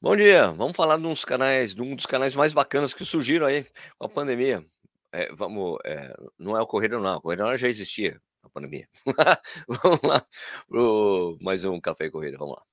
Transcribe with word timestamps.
Bom 0.00 0.14
dia, 0.14 0.52
vamos 0.52 0.76
falar 0.76 0.96
de 0.96 1.06
uns 1.06 1.24
canais 1.24 1.74
de 1.74 1.82
um 1.82 1.96
dos 1.96 2.06
canais 2.06 2.36
mais 2.36 2.52
bacanas 2.52 2.94
que 2.94 3.04
surgiram 3.04 3.46
aí 3.46 3.66
com 3.98 4.06
a 4.06 4.08
pandemia. 4.08 4.64
Eh, 5.12 5.28
vamos, 5.34 5.76
eh, 5.84 6.14
não 6.38 6.56
é 6.56 6.62
o 6.62 6.66
Correio 6.68 7.00
não, 7.00 7.16
o 7.16 7.20
Correio 7.20 7.56
já 7.56 7.66
existia 7.68 8.20
na 8.42 8.48
pandemia. 8.50 8.88
Vamos 9.68 10.00
lá 10.02 10.24
para 10.68 10.80
o 10.80 11.36
mais 11.40 11.64
um 11.64 11.80
Café 11.80 12.10
Corrida, 12.10 12.38
vamos 12.38 12.56
lá. 12.56 12.67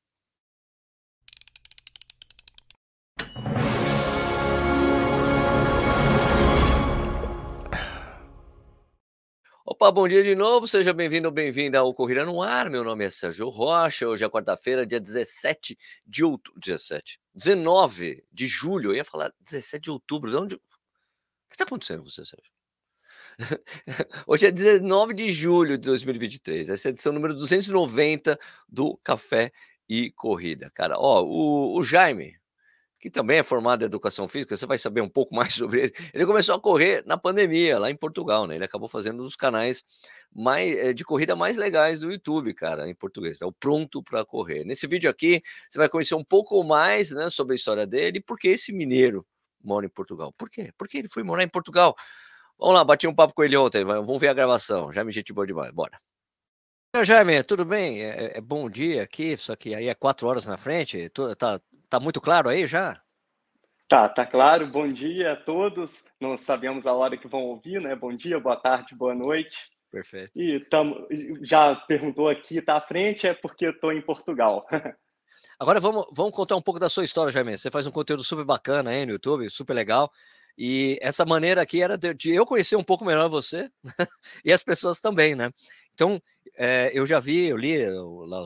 Opa, 9.75 9.91
bom 9.91 10.07
dia 10.07 10.23
de 10.23 10.35
novo, 10.35 10.65
seja 10.69 10.93
bem-vindo 10.93 11.27
ou 11.27 11.33
bem-vinda 11.33 11.79
ao 11.79 11.93
Corrida 11.93 12.23
no 12.23 12.41
Ar. 12.41 12.69
Meu 12.69 12.81
nome 12.81 13.03
é 13.03 13.09
Sérgio 13.09 13.49
Rocha. 13.49 14.07
Hoje 14.07 14.23
é 14.23 14.29
quarta-feira, 14.29 14.85
dia 14.85 15.01
17 15.01 15.77
de 16.07 16.23
outubro. 16.23 16.61
17. 16.61 17.19
19 17.33 18.25
de 18.31 18.47
julho. 18.47 18.91
Eu 18.91 18.95
ia 18.95 19.03
falar 19.03 19.33
17 19.41 19.83
de 19.83 19.91
outubro. 19.91 20.31
De 20.31 20.37
onde. 20.37 20.55
O 20.55 20.59
que 21.49 21.55
está 21.55 21.65
acontecendo 21.65 22.03
com 22.03 22.09
você, 22.09 22.23
Sérgio? 22.25 22.49
Hoje 24.25 24.47
é 24.47 24.51
19 24.51 25.13
de 25.13 25.29
julho 25.29 25.77
de 25.77 25.85
2023. 25.89 26.69
Essa 26.69 26.87
é 26.87 26.89
a 26.89 26.93
edição 26.93 27.11
número 27.11 27.33
290 27.33 28.39
do 28.69 28.95
Café 29.03 29.51
e 29.89 30.09
Corrida. 30.09 30.71
Cara, 30.73 30.97
ó, 30.97 31.21
o, 31.21 31.77
o 31.77 31.83
Jaime, 31.83 32.39
que 32.99 33.09
também 33.09 33.37
é 33.39 33.43
formado 33.43 33.83
em 33.83 33.85
educação 33.85 34.27
física, 34.27 34.55
você 34.55 34.65
vai 34.65 34.77
saber 34.77 35.01
um 35.01 35.09
pouco 35.09 35.33
mais 35.35 35.53
sobre 35.53 35.83
ele. 35.83 35.93
Ele 36.13 36.25
começou 36.25 36.55
a 36.55 36.59
correr 36.59 37.03
na 37.05 37.17
pandemia, 37.17 37.77
lá 37.79 37.89
em 37.89 37.95
Portugal, 37.95 38.47
né? 38.47 38.55
Ele 38.55 38.65
acabou 38.65 38.87
fazendo 38.87 39.21
um 39.21 39.25
dos 39.25 39.35
canais 39.35 39.83
mais, 40.33 40.77
eh, 40.77 40.93
de 40.93 41.03
corrida 41.03 41.35
mais 41.35 41.57
legais 41.57 41.99
do 41.99 42.11
YouTube, 42.11 42.53
cara, 42.53 42.89
em 42.89 42.95
português, 42.95 43.39
né? 43.39 43.47
o 43.47 43.51
Pronto 43.51 44.03
para 44.03 44.25
Correr. 44.25 44.63
Nesse 44.63 44.87
vídeo 44.87 45.09
aqui, 45.09 45.41
você 45.69 45.77
vai 45.77 45.89
conhecer 45.89 46.15
um 46.15 46.23
pouco 46.23 46.63
mais 46.63 47.11
né, 47.11 47.29
sobre 47.29 47.53
a 47.53 47.55
história 47.55 47.85
dele 47.85 48.17
e 48.17 48.21
por 48.21 48.37
que 48.37 48.49
esse 48.49 48.73
mineiro 48.73 49.25
mora 49.63 49.85
em 49.85 49.89
Portugal. 49.89 50.33
Por 50.37 50.49
quê? 50.49 50.71
Porque 50.77 50.97
ele 50.97 51.07
foi 51.07 51.23
morar 51.23 51.43
em 51.43 51.49
Portugal. 51.49 51.95
Vamos 52.57 52.75
lá, 52.75 52.83
bati 52.83 53.07
um 53.07 53.13
papo 53.13 53.33
com 53.33 53.43
ele 53.43 53.57
ontem, 53.57 53.83
vamos 53.83 54.21
ver 54.21 54.29
a 54.29 54.33
gravação. 54.33 54.91
Já 54.91 55.03
me 55.03 55.11
gente 55.11 55.33
boa 55.33 55.45
demais, 55.45 55.71
bora. 55.71 55.99
Jaime, 57.03 57.43
tudo 57.43 57.65
bem? 57.65 58.01
É, 58.01 58.37
é, 58.37 58.41
bom 58.41 58.69
dia 58.69 59.03
aqui, 59.03 59.35
só 59.35 59.53
que 59.53 59.75
aí 59.75 59.89
é 59.89 59.93
quatro 59.93 60.27
horas 60.27 60.45
na 60.45 60.55
frente. 60.55 61.09
Tá, 61.37 61.59
Tá 61.89 61.99
muito 61.99 62.19
claro 62.19 62.49
aí 62.49 62.65
já? 62.65 63.01
Tá, 63.87 64.09
tá 64.09 64.25
claro. 64.25 64.67
Bom 64.67 64.87
dia 64.87 65.33
a 65.33 65.35
todos. 65.35 66.05
Não 66.19 66.37
sabemos 66.37 66.87
a 66.87 66.93
hora 66.93 67.17
que 67.17 67.27
vão 67.27 67.43
ouvir, 67.43 67.79
né? 67.79 67.95
Bom 67.95 68.15
dia, 68.15 68.39
boa 68.39 68.55
tarde, 68.55 68.95
boa 68.95 69.13
noite. 69.13 69.55
Perfeito. 69.91 70.31
E 70.35 70.59
tamo, 70.59 71.07
já 71.41 71.75
perguntou 71.75 72.27
aqui, 72.27 72.61
tá 72.61 72.77
à 72.77 72.81
frente, 72.81 73.27
é 73.27 73.33
porque 73.33 73.67
estou 73.67 73.93
em 73.93 74.01
Portugal. 74.01 74.65
Agora 75.59 75.79
vamos, 75.79 76.05
vamos 76.11 76.33
contar 76.33 76.55
um 76.55 76.61
pouco 76.61 76.79
da 76.79 76.89
sua 76.89 77.03
história, 77.03 77.31
Jaime. 77.31 77.57
Você 77.57 77.71
faz 77.71 77.87
um 77.87 77.91
conteúdo 77.91 78.23
super 78.23 78.43
bacana 78.43 78.89
aí 78.89 79.05
no 79.05 79.13
YouTube, 79.13 79.49
super 79.49 79.73
legal. 79.73 80.11
E 80.57 80.97
essa 81.01 81.25
maneira 81.25 81.61
aqui 81.61 81.81
era 81.81 81.97
de, 81.97 82.13
de 82.13 82.33
eu 82.33 82.45
conhecer 82.45 82.75
um 82.75 82.83
pouco 82.83 83.05
melhor 83.05 83.29
você 83.29 83.69
e 84.43 84.51
as 84.51 84.63
pessoas 84.63 84.99
também, 84.99 85.35
né? 85.35 85.51
Então, 85.95 86.21
é, 86.57 86.91
eu 86.93 87.05
já 87.05 87.21
vi, 87.21 87.47
eu 87.47 87.57
li 87.57 87.77
lá 88.27 88.43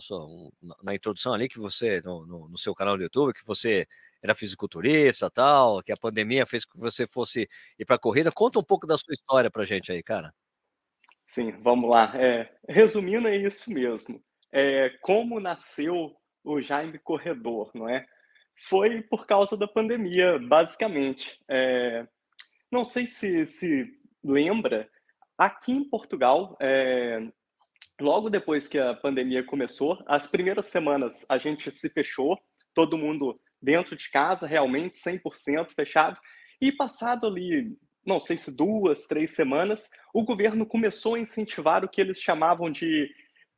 na 0.84 0.94
introdução 0.94 1.34
ali 1.34 1.50
que 1.50 1.58
você, 1.58 2.00
no, 2.04 2.26
no, 2.26 2.48
no, 2.48 2.58
seu 2.58 2.76
canal 2.76 2.96
do 2.96 3.02
YouTube, 3.02 3.34
que 3.34 3.46
você 3.46 3.88
era 4.22 4.36
fisiculturista 4.36 5.30
tal, 5.32 5.82
que 5.82 5.92
a 5.92 5.98
pandemia 5.98 6.46
fez 6.46 6.64
que 6.64 6.78
você 6.78 7.08
fosse 7.08 7.50
ir 7.78 7.86
para 7.86 7.96
a 7.96 8.00
corrida. 8.00 8.32
Conta 8.32 8.60
um 8.60 8.64
pouco 8.64 8.86
da 8.86 8.98
sua 8.98 9.14
história 9.14 9.50
para 9.50 9.66
gente 9.66 9.92
aí, 9.92 10.04
cara. 10.04 10.32
Sim, 11.26 11.52
vamos 11.62 11.90
lá. 11.90 12.12
É, 12.16 12.52
resumindo, 12.68 13.28
é 13.28 13.36
isso 13.36 13.72
mesmo. 13.72 14.22
É, 14.52 14.90
como 15.02 15.40
nasceu 15.40 16.16
o 16.44 16.62
Jaime 16.62 17.00
Corredor, 17.00 17.72
não 17.74 17.90
é? 17.90 18.06
Foi 18.68 19.02
por 19.02 19.26
causa 19.26 19.58
da 19.58 19.68
pandemia, 19.68 20.38
basicamente. 20.38 21.40
É, 21.48 22.06
não 22.72 22.86
sei 22.86 23.08
se 23.08 23.46
se 23.46 23.92
lembra, 24.24 24.88
aqui 25.40 25.72
em 25.72 25.90
Portugal, 25.90 26.58
é, 26.60 27.22
logo 28.00 28.30
depois 28.30 28.68
que 28.68 28.78
a 28.78 28.94
pandemia 28.94 29.44
começou, 29.44 30.02
as 30.08 30.28
primeiras 30.28 30.68
semanas 30.68 31.26
a 31.30 31.38
gente 31.38 31.72
se 31.72 31.90
fechou, 31.90 32.38
todo 32.74 32.98
mundo 32.98 33.40
dentro 33.62 33.96
de 33.96 34.10
casa, 34.10 34.48
realmente 34.48 35.00
100% 35.00 35.74
fechado, 35.74 36.20
e 36.62 36.72
passado 36.72 37.28
ali, 37.28 37.78
não 38.06 38.20
sei 38.20 38.38
se 38.38 38.56
duas, 38.56 39.08
três 39.08 39.32
semanas, 39.32 39.90
o 40.14 40.24
governo 40.24 40.66
começou 40.66 41.16
a 41.16 41.20
incentivar 41.20 41.84
o 41.84 41.90
que 41.90 42.02
eles 42.02 42.20
chamavam 42.20 42.72
de 42.72 43.10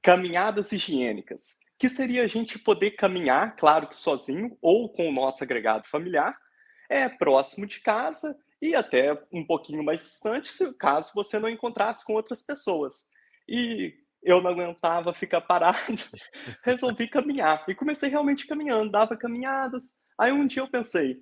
caminhadas 0.02 0.72
higiênicas, 0.72 1.60
que 1.78 1.90
seria 1.90 2.24
a 2.24 2.28
gente 2.28 2.58
poder 2.58 2.92
caminhar, 2.92 3.56
claro 3.56 3.88
que 3.88 3.96
sozinho 3.96 4.58
ou 4.62 4.92
com 4.92 5.08
o 5.08 5.14
nosso 5.14 5.44
agregado 5.44 5.88
familiar, 5.88 6.36
é 6.90 7.08
próximo 7.08 7.66
de 7.66 7.80
casa 7.80 8.38
e 8.62 8.76
até 8.76 9.20
um 9.32 9.46
pouquinho 9.46 9.84
mais 9.84 10.02
distante, 10.02 10.52
caso 10.78 11.12
você 11.16 11.40
não 11.40 11.50
encontrasse 11.50 12.06
com 12.06 12.14
outras 12.14 12.44
pessoas. 12.44 13.10
E 13.48 13.94
eu 14.24 14.42
não 14.42 14.52
aguentava 14.52 15.14
ficar 15.14 15.42
parado, 15.42 15.78
resolvi 16.64 17.08
caminhar. 17.08 17.64
E 17.68 17.76
comecei 17.76 18.10
realmente 18.10 18.46
caminhando, 18.48 18.92
dava 18.92 19.18
caminhadas. 19.18 19.94
Aí 20.20 20.32
um 20.32 20.46
dia 20.46 20.62
eu 20.62 20.70
pensei, 20.70 21.20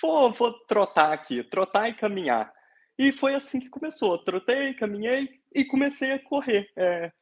vou, 0.00 0.32
vou 0.32 0.52
trotar 0.66 1.12
aqui, 1.12 1.42
trotar 1.44 1.88
e 1.88 1.94
caminhar. 1.94 2.52
E 2.98 3.12
foi 3.12 3.34
assim 3.34 3.60
que 3.60 3.70
começou. 3.70 4.18
Trotei, 4.18 4.74
caminhei 4.74 5.28
e 5.54 5.64
comecei 5.64 6.12
a 6.12 6.18
correr. 6.18 6.68
É, 6.76 7.12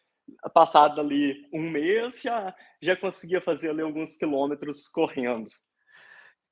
passado 0.52 1.00
ali 1.00 1.46
um 1.52 1.70
mês, 1.70 2.20
já, 2.20 2.54
já 2.80 2.96
conseguia 2.96 3.40
fazer 3.40 3.70
ali 3.70 3.82
alguns 3.82 4.16
quilômetros 4.16 4.88
correndo. 4.88 5.48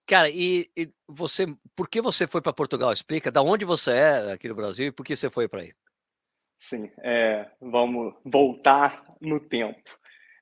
Cara, 0.07 0.29
e, 0.29 0.71
e 0.77 0.93
você, 1.09 1.47
por 1.75 1.89
que 1.89 2.01
você 2.01 2.27
foi 2.27 2.43
para 2.43 2.53
Portugal? 2.53 2.93
Explica, 2.93 3.33
da 3.33 3.41
onde 3.41 3.65
você 3.65 3.93
é 3.93 4.33
aqui 4.33 4.49
no 4.49 4.55
Brasil 4.55 4.89
e 4.89 4.93
por 4.93 5.05
que 5.05 5.17
você 5.17 5.31
foi 5.31 5.49
para 5.49 5.63
aí? 5.63 5.73
Sim, 6.65 6.91
é, 7.03 7.47
vamos 7.61 8.15
voltar 8.25 9.05
no 9.21 9.39
tempo. 9.39 9.83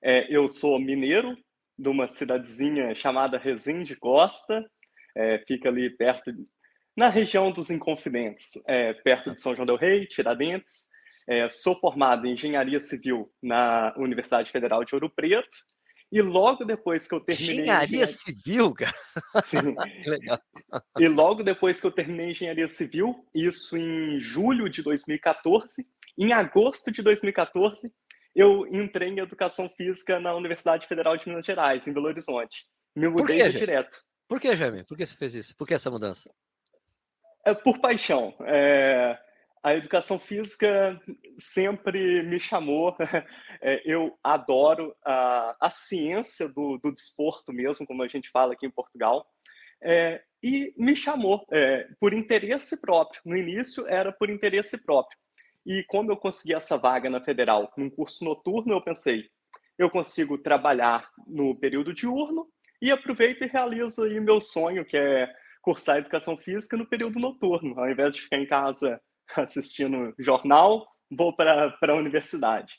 É, 0.00 0.32
eu 0.32 0.46
sou 0.46 0.78
mineiro 0.78 1.36
de 1.76 1.88
uma 1.88 2.06
cidadezinha 2.06 2.94
chamada 2.94 3.38
Resende 3.38 3.96
Costa, 3.96 4.64
é, 5.16 5.42
fica 5.48 5.68
ali 5.68 5.90
perto, 5.90 6.32
de, 6.32 6.44
na 6.96 7.08
região 7.08 7.50
dos 7.50 7.70
Inconfidentes, 7.70 8.52
é, 8.68 8.92
perto 8.92 9.34
de 9.34 9.42
São 9.42 9.52
João 9.52 9.66
del 9.66 9.74
Rei, 9.74 10.06
Tiradentes. 10.06 10.92
É, 11.28 11.48
sou 11.48 11.74
formado 11.74 12.24
em 12.24 12.34
Engenharia 12.34 12.78
Civil 12.78 13.28
na 13.42 13.92
Universidade 13.96 14.52
Federal 14.52 14.84
de 14.84 14.94
Ouro 14.94 15.10
Preto 15.10 15.56
e 16.12 16.20
logo 16.20 16.64
depois 16.64 17.08
que 17.08 17.14
eu 17.14 17.20
terminei. 17.20 17.62
Engenharia, 17.62 17.86
engenharia... 17.86 18.06
civil, 18.06 18.74
cara. 18.74 18.92
Sim. 19.42 19.74
Legal. 20.06 20.38
E 21.00 21.08
logo 21.08 21.42
depois 21.42 21.80
que 21.80 21.86
eu 21.86 21.90
terminei 21.90 22.30
engenharia 22.30 22.68
civil, 22.68 23.26
isso 23.34 23.76
em 23.76 24.20
julho 24.20 24.68
de 24.68 24.82
2014, 24.82 25.86
em 26.18 26.32
agosto 26.32 26.90
de 26.90 27.02
2014, 27.02 27.92
eu 28.34 28.66
entrei 28.66 29.08
em 29.08 29.18
educação 29.18 29.68
física 29.68 30.18
na 30.18 30.34
Universidade 30.34 30.86
Federal 30.86 31.16
de 31.16 31.28
Minas 31.28 31.44
Gerais, 31.44 31.86
em 31.86 31.92
Belo 31.92 32.06
Horizonte. 32.06 32.64
Me 32.96 33.08
mudei 33.08 33.42
Por 33.42 33.50
direto. 33.50 34.02
Por 34.28 34.40
que, 34.40 34.56
Jaime? 34.56 34.84
Por 34.84 34.96
que 34.96 35.04
você 35.04 35.16
fez 35.16 35.34
isso? 35.34 35.56
Por 35.56 35.66
que 35.66 35.74
essa 35.74 35.90
mudança? 35.90 36.32
É 37.44 37.54
por 37.54 37.78
paixão. 37.78 38.34
É... 38.40 39.18
A 39.64 39.76
educação 39.76 40.18
física 40.18 41.00
sempre 41.38 42.22
me 42.22 42.40
chamou. 42.40 42.96
É, 43.64 43.80
eu 43.84 44.18
adoro 44.24 44.92
a, 45.04 45.54
a 45.60 45.70
ciência 45.70 46.48
do, 46.48 46.78
do 46.78 46.92
desporto 46.92 47.52
mesmo, 47.52 47.86
como 47.86 48.02
a 48.02 48.08
gente 48.08 48.28
fala 48.28 48.54
aqui 48.54 48.66
em 48.66 48.70
Portugal. 48.72 49.24
É, 49.80 50.20
e 50.42 50.74
me 50.76 50.96
chamou 50.96 51.46
é, 51.52 51.86
por 52.00 52.12
interesse 52.12 52.80
próprio. 52.80 53.20
No 53.24 53.36
início 53.36 53.86
era 53.86 54.10
por 54.10 54.28
interesse 54.30 54.84
próprio. 54.84 55.16
E 55.64 55.84
como 55.84 56.10
eu 56.10 56.16
consegui 56.16 56.54
essa 56.54 56.76
vaga 56.76 57.08
na 57.08 57.20
federal 57.20 57.72
num 57.76 57.88
curso 57.88 58.24
noturno, 58.24 58.74
eu 58.74 58.82
pensei, 58.82 59.28
eu 59.78 59.88
consigo 59.88 60.38
trabalhar 60.38 61.08
no 61.26 61.54
período 61.58 61.94
diurno 61.94 62.46
e 62.80 62.90
aproveito 62.90 63.42
e 63.42 63.46
realizo 63.46 64.02
aí 64.02 64.18
meu 64.20 64.40
sonho, 64.40 64.84
que 64.84 64.96
é 64.96 65.32
cursar 65.62 65.98
educação 65.98 66.36
física 66.36 66.76
no 66.76 66.86
período 66.86 67.18
noturno. 67.20 67.78
Ao 67.78 67.88
invés 67.88 68.14
de 68.14 68.22
ficar 68.22 68.38
em 68.38 68.46
casa 68.46 69.00
assistindo 69.36 70.12
jornal, 70.18 70.86
vou 71.10 71.34
para 71.34 71.76
a 71.80 71.94
universidade. 71.94 72.74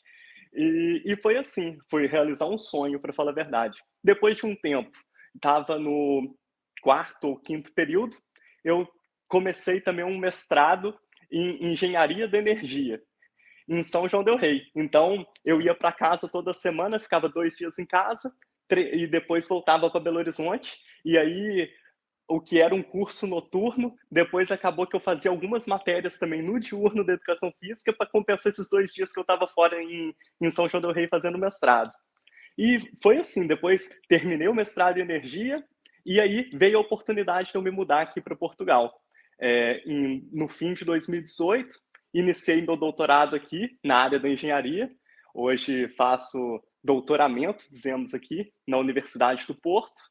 E, 0.54 1.02
e 1.06 1.16
foi 1.18 1.38
assim, 1.38 1.78
foi 1.90 2.06
realizar 2.06 2.48
um 2.48 2.58
sonho, 2.58 3.00
para 3.00 3.14
falar 3.14 3.32
a 3.32 3.36
verdade. 3.36 3.80
Depois 4.04 4.38
de 4.38 4.46
um 4.46 4.56
tempo, 4.56 4.92
estava 5.36 5.80
no 5.80 6.36
quarto 6.82 7.30
ou 7.30 7.40
quinto 7.40 7.74
período, 7.74 8.16
eu 8.64 8.88
comecei 9.28 9.82
também 9.82 10.06
um 10.06 10.18
mestrado 10.18 10.96
em 11.34 11.72
engenharia 11.72 12.28
da 12.28 12.38
energia 12.38 13.02
em 13.68 13.84
São 13.84 14.08
João 14.08 14.24
del 14.24 14.36
Rei. 14.36 14.64
Então, 14.76 15.26
eu 15.44 15.62
ia 15.62 15.74
para 15.74 15.92
casa 15.92 16.28
toda 16.28 16.54
semana, 16.54 17.00
ficava 17.00 17.30
dois 17.30 17.56
dias 17.56 17.80
em 17.80 17.86
casa 17.86 18.32
e 18.72 19.08
depois 19.08 19.48
voltava 19.48 19.90
para 19.90 20.00
Belo 20.00 20.18
Horizonte. 20.18 20.78
E 21.06 21.18
aí, 21.18 21.70
o 22.28 22.42
que 22.42 22.60
era 22.60 22.74
um 22.74 22.84
curso 22.84 23.28
noturno, 23.28 23.96
depois 24.12 24.52
acabou 24.52 24.88
que 24.88 24.96
eu 24.96 25.00
fazia 25.00 25.32
algumas 25.32 25.66
matérias 25.66 26.18
também 26.18 26.42
no 26.42 26.60
diurno 26.60 27.06
da 27.06 27.14
educação 27.14 27.54
física 27.60 27.94
para 27.94 28.10
compensar 28.10 28.52
esses 28.52 28.70
dois 28.70 28.94
dias 28.94 29.12
que 29.12 29.20
eu 29.20 29.24
estava 29.24 29.48
fora 29.48 29.82
em, 29.82 30.14
em 30.42 30.52
São 30.52 30.68
João 30.68 30.82
del 30.82 30.94
Rei 30.94 31.08
fazendo 31.08 31.38
mestrado. 31.38 31.92
E 32.58 32.80
foi 33.02 33.18
assim, 33.18 33.48
depois 33.48 34.00
terminei 34.08 34.48
o 34.48 34.54
mestrado 34.54 35.00
em 35.00 35.02
energia 35.02 35.64
E 36.06 36.20
aí 36.20 36.50
veio 36.54 36.78
a 36.78 36.82
oportunidade 36.82 37.52
de 37.52 37.56
eu 37.56 37.62
me 37.62 37.72
mudar 37.72 38.02
aqui 38.02 38.22
para 38.22 38.36
Portugal. 38.36 38.94
É, 39.46 39.82
em, 39.86 40.26
no 40.32 40.48
fim 40.48 40.74
de 40.74 40.86
2018, 40.86 41.70
iniciei 42.14 42.62
meu 42.62 42.78
doutorado 42.78 43.36
aqui 43.36 43.78
na 43.84 43.98
área 43.98 44.18
da 44.18 44.30
engenharia. 44.30 44.90
Hoje 45.36 45.90
faço 45.98 46.64
doutoramento, 46.82 47.66
dizemos 47.70 48.14
aqui, 48.14 48.54
na 48.66 48.78
Universidade 48.78 49.46
do 49.46 49.54
Porto. 49.54 50.02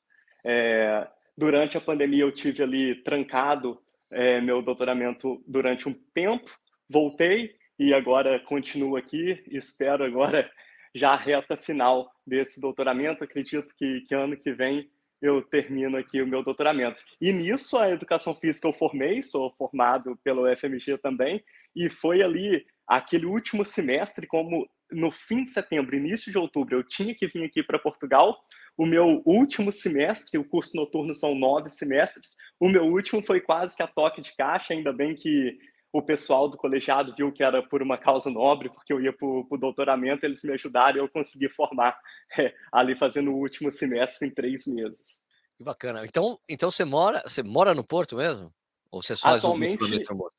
É, 0.45 1.09
durante 1.35 1.79
a 1.79 1.81
pandemia 1.81 2.25
eu 2.25 2.31
tive 2.31 2.63
ali 2.63 3.03
trancado 3.03 3.81
é, 4.11 4.39
meu 4.39 4.61
doutoramento 4.61 5.43
durante 5.49 5.89
um 5.89 5.95
tempo, 6.13 6.51
voltei 6.87 7.55
e 7.79 7.95
agora 7.95 8.39
continuo 8.39 8.97
aqui. 8.97 9.43
Espero 9.51 10.05
agora 10.05 10.51
já 10.95 11.13
a 11.13 11.17
reta 11.17 11.57
final 11.57 12.13
desse 12.27 12.61
doutoramento. 12.61 13.25
Acredito 13.25 13.75
que, 13.79 14.03
que 14.03 14.15
ano 14.15 14.37
que 14.37 14.53
vem 14.53 14.91
eu 15.23 15.41
termino 15.41 15.97
aqui 15.97 16.21
o 16.21 16.27
meu 16.27 16.43
doutoramento. 16.43 17.03
E 17.21 17.33
nisso, 17.33 17.79
a 17.79 17.89
educação 17.89 18.35
física 18.35 18.67
eu 18.67 18.73
formei, 18.73 19.23
sou 19.23 19.55
formado 19.57 20.19
pelo 20.25 20.45
FMG 20.57 20.99
também, 20.99 21.43
e 21.75 21.89
foi 21.89 22.23
ali 22.23 22.67
aquele 22.87 23.25
último 23.25 23.65
semestre, 23.65 24.27
como 24.27 24.69
no 24.91 25.11
fim 25.11 25.45
de 25.45 25.51
setembro, 25.51 25.97
início 25.97 26.31
de 26.31 26.37
outubro, 26.37 26.77
eu 26.77 26.83
tinha 26.83 27.15
que 27.15 27.27
vir 27.27 27.45
aqui 27.45 27.63
para 27.63 27.79
Portugal. 27.79 28.39
O 28.77 28.85
meu 28.85 29.23
último 29.25 29.71
semestre, 29.71 30.39
o 30.39 30.45
curso 30.45 30.77
noturno 30.77 31.15
são 31.15 31.35
nove 31.35 31.69
semestres, 31.69 32.35
o 32.59 32.69
meu 32.69 32.85
último 32.85 33.23
foi 33.25 33.41
quase 33.41 33.77
que 33.77 33.83
a 33.83 33.87
toque 33.87 34.21
de 34.21 34.35
caixa, 34.37 34.75
ainda 34.75 34.93
bem 34.93 35.15
que 35.15 35.57
o 35.93 36.01
pessoal 36.01 36.49
do 36.49 36.57
colegiado 36.57 37.15
viu 37.15 37.31
que 37.31 37.45
era 37.45 37.63
por 37.63 37.83
uma 37.83 37.99
causa 37.99 38.31
nobre, 38.31 38.71
porque 38.71 38.93
eu 38.93 39.01
ia 39.01 39.13
para 39.13 39.27
o 39.27 39.59
doutoramento, 39.59 40.25
eles 40.25 40.43
me 40.43 40.55
ajudaram 40.55 40.97
e 40.97 41.01
eu 41.01 41.09
consegui 41.09 41.49
formar 41.51 41.99
é, 42.39 42.55
ali 42.73 42.97
fazendo 42.97 43.31
o 43.31 43.37
último 43.37 43.71
semestre 43.71 44.27
em 44.27 44.31
três 44.31 44.67
meses. 44.67 45.25
Que 45.57 45.63
bacana. 45.63 46.05
Então, 46.07 46.39
então 46.49 46.71
você 46.71 46.85
mora, 46.85 47.23
você 47.27 47.43
mora 47.43 47.75
no 47.75 47.85
Porto 47.85 48.17
mesmo? 48.17 48.53
Ou 48.91 49.03
você 49.03 49.15
faz 49.15 49.45
atualmente, 49.45 49.83
o 49.85 50.17
Porto? 50.17 50.35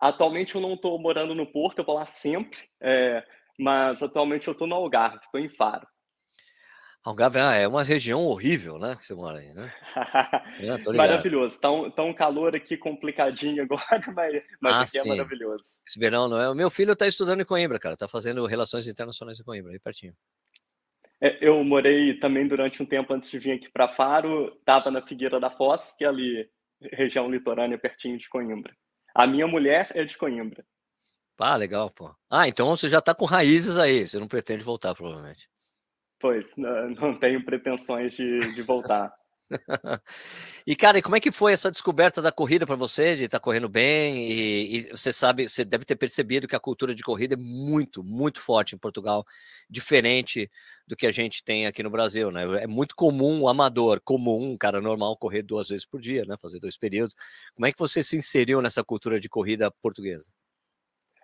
Atualmente 0.00 0.54
eu 0.54 0.62
não 0.62 0.74
estou 0.74 0.98
morando 0.98 1.34
no 1.34 1.46
Porto, 1.46 1.80
eu 1.80 1.84
vou 1.84 1.96
lá 1.96 2.06
sempre, 2.06 2.58
é, 2.80 3.22
mas 3.58 4.02
atualmente 4.02 4.48
eu 4.48 4.52
estou 4.52 4.66
no 4.66 4.76
Algarve, 4.76 5.18
estou 5.22 5.38
em 5.38 5.48
Faro. 5.50 5.86
Algarve 7.02 7.38
ah, 7.38 7.54
é 7.54 7.66
uma 7.66 7.82
região 7.82 8.22
horrível, 8.22 8.78
né? 8.78 8.94
Que 8.94 9.06
você 9.06 9.14
mora 9.14 9.38
aí, 9.38 9.54
né? 9.54 9.72
é, 10.60 10.92
maravilhoso. 10.92 11.58
Tá 11.58 11.70
um, 11.70 11.90
tá 11.90 12.02
um 12.02 12.12
calor 12.12 12.54
aqui 12.54 12.76
complicadinho 12.76 13.62
agora, 13.64 14.02
mas, 14.14 14.42
mas 14.60 14.74
ah, 14.74 14.80
aqui 14.82 14.98
é 14.98 15.02
sim. 15.02 15.08
maravilhoso. 15.08 15.64
Esse 15.86 15.98
verão 15.98 16.28
não 16.28 16.38
é. 16.38 16.50
O 16.50 16.54
meu 16.54 16.68
filho 16.68 16.92
está 16.92 17.06
estudando 17.06 17.40
em 17.40 17.44
Coimbra, 17.44 17.78
cara. 17.78 17.94
Está 17.94 18.06
fazendo 18.06 18.44
relações 18.44 18.86
internacionais 18.86 19.40
em 19.40 19.44
Coimbra, 19.44 19.72
aí 19.72 19.78
pertinho. 19.78 20.14
É, 21.22 21.38
eu 21.40 21.64
morei 21.64 22.18
também 22.18 22.46
durante 22.46 22.82
um 22.82 22.86
tempo 22.86 23.14
antes 23.14 23.30
de 23.30 23.38
vir 23.38 23.52
aqui 23.52 23.70
para 23.70 23.88
Faro. 23.88 24.54
Estava 24.58 24.90
na 24.90 25.00
Figueira 25.00 25.40
da 25.40 25.50
Foz, 25.50 25.96
que 25.96 26.04
é 26.04 26.08
ali 26.08 26.50
região 26.92 27.30
litorânea, 27.30 27.78
pertinho 27.78 28.18
de 28.18 28.28
Coimbra. 28.28 28.74
A 29.14 29.26
minha 29.26 29.46
mulher 29.46 29.90
é 29.94 30.04
de 30.04 30.18
Coimbra. 30.18 30.62
Ah, 31.38 31.56
legal, 31.56 31.90
pô. 31.90 32.14
Ah, 32.30 32.46
então 32.46 32.68
você 32.68 32.90
já 32.90 32.98
está 32.98 33.14
com 33.14 33.24
raízes 33.24 33.78
aí. 33.78 34.06
Você 34.06 34.18
não 34.18 34.28
pretende 34.28 34.62
voltar, 34.62 34.94
provavelmente. 34.94 35.48
Pois, 36.20 36.54
não 36.56 37.16
tenho 37.18 37.42
pretensões 37.42 38.12
de, 38.12 38.38
de 38.54 38.62
voltar. 38.62 39.10
e 40.66 40.76
cara, 40.76 40.98
e 40.98 41.02
como 41.02 41.16
é 41.16 41.20
que 41.20 41.32
foi 41.32 41.52
essa 41.52 41.70
descoberta 41.70 42.22
da 42.22 42.30
corrida 42.30 42.66
para 42.66 42.76
você, 42.76 43.16
de 43.16 43.24
estar 43.24 43.38
tá 43.38 43.42
correndo 43.42 43.68
bem? 43.68 44.30
E, 44.30 44.76
e, 44.76 44.80
você 44.90 45.12
sabe, 45.12 45.48
você 45.48 45.64
deve 45.64 45.84
ter 45.84 45.96
percebido 45.96 46.46
que 46.46 46.54
a 46.54 46.60
cultura 46.60 46.94
de 46.94 47.02
corrida 47.02 47.34
é 47.34 47.36
muito, 47.36 48.04
muito 48.04 48.40
forte 48.40 48.74
em 48.74 48.78
Portugal, 48.78 49.24
diferente 49.68 50.48
do 50.86 50.94
que 50.94 51.06
a 51.06 51.10
gente 51.10 51.42
tem 51.42 51.66
aqui 51.66 51.82
no 51.82 51.90
Brasil, 51.90 52.30
né? 52.30 52.44
É 52.62 52.66
muito 52.66 52.94
comum 52.94 53.40
o 53.40 53.48
amador, 53.48 54.00
comum, 54.04 54.52
um 54.52 54.58
cara 54.58 54.80
normal 54.80 55.16
correr 55.16 55.42
duas 55.42 55.68
vezes 55.68 55.86
por 55.86 56.00
dia, 56.00 56.24
né? 56.26 56.36
Fazer 56.36 56.60
dois 56.60 56.76
períodos. 56.76 57.16
Como 57.54 57.66
é 57.66 57.72
que 57.72 57.78
você 57.78 58.02
se 58.02 58.16
inseriu 58.16 58.60
nessa 58.60 58.84
cultura 58.84 59.18
de 59.18 59.28
corrida 59.28 59.70
portuguesa? 59.82 60.30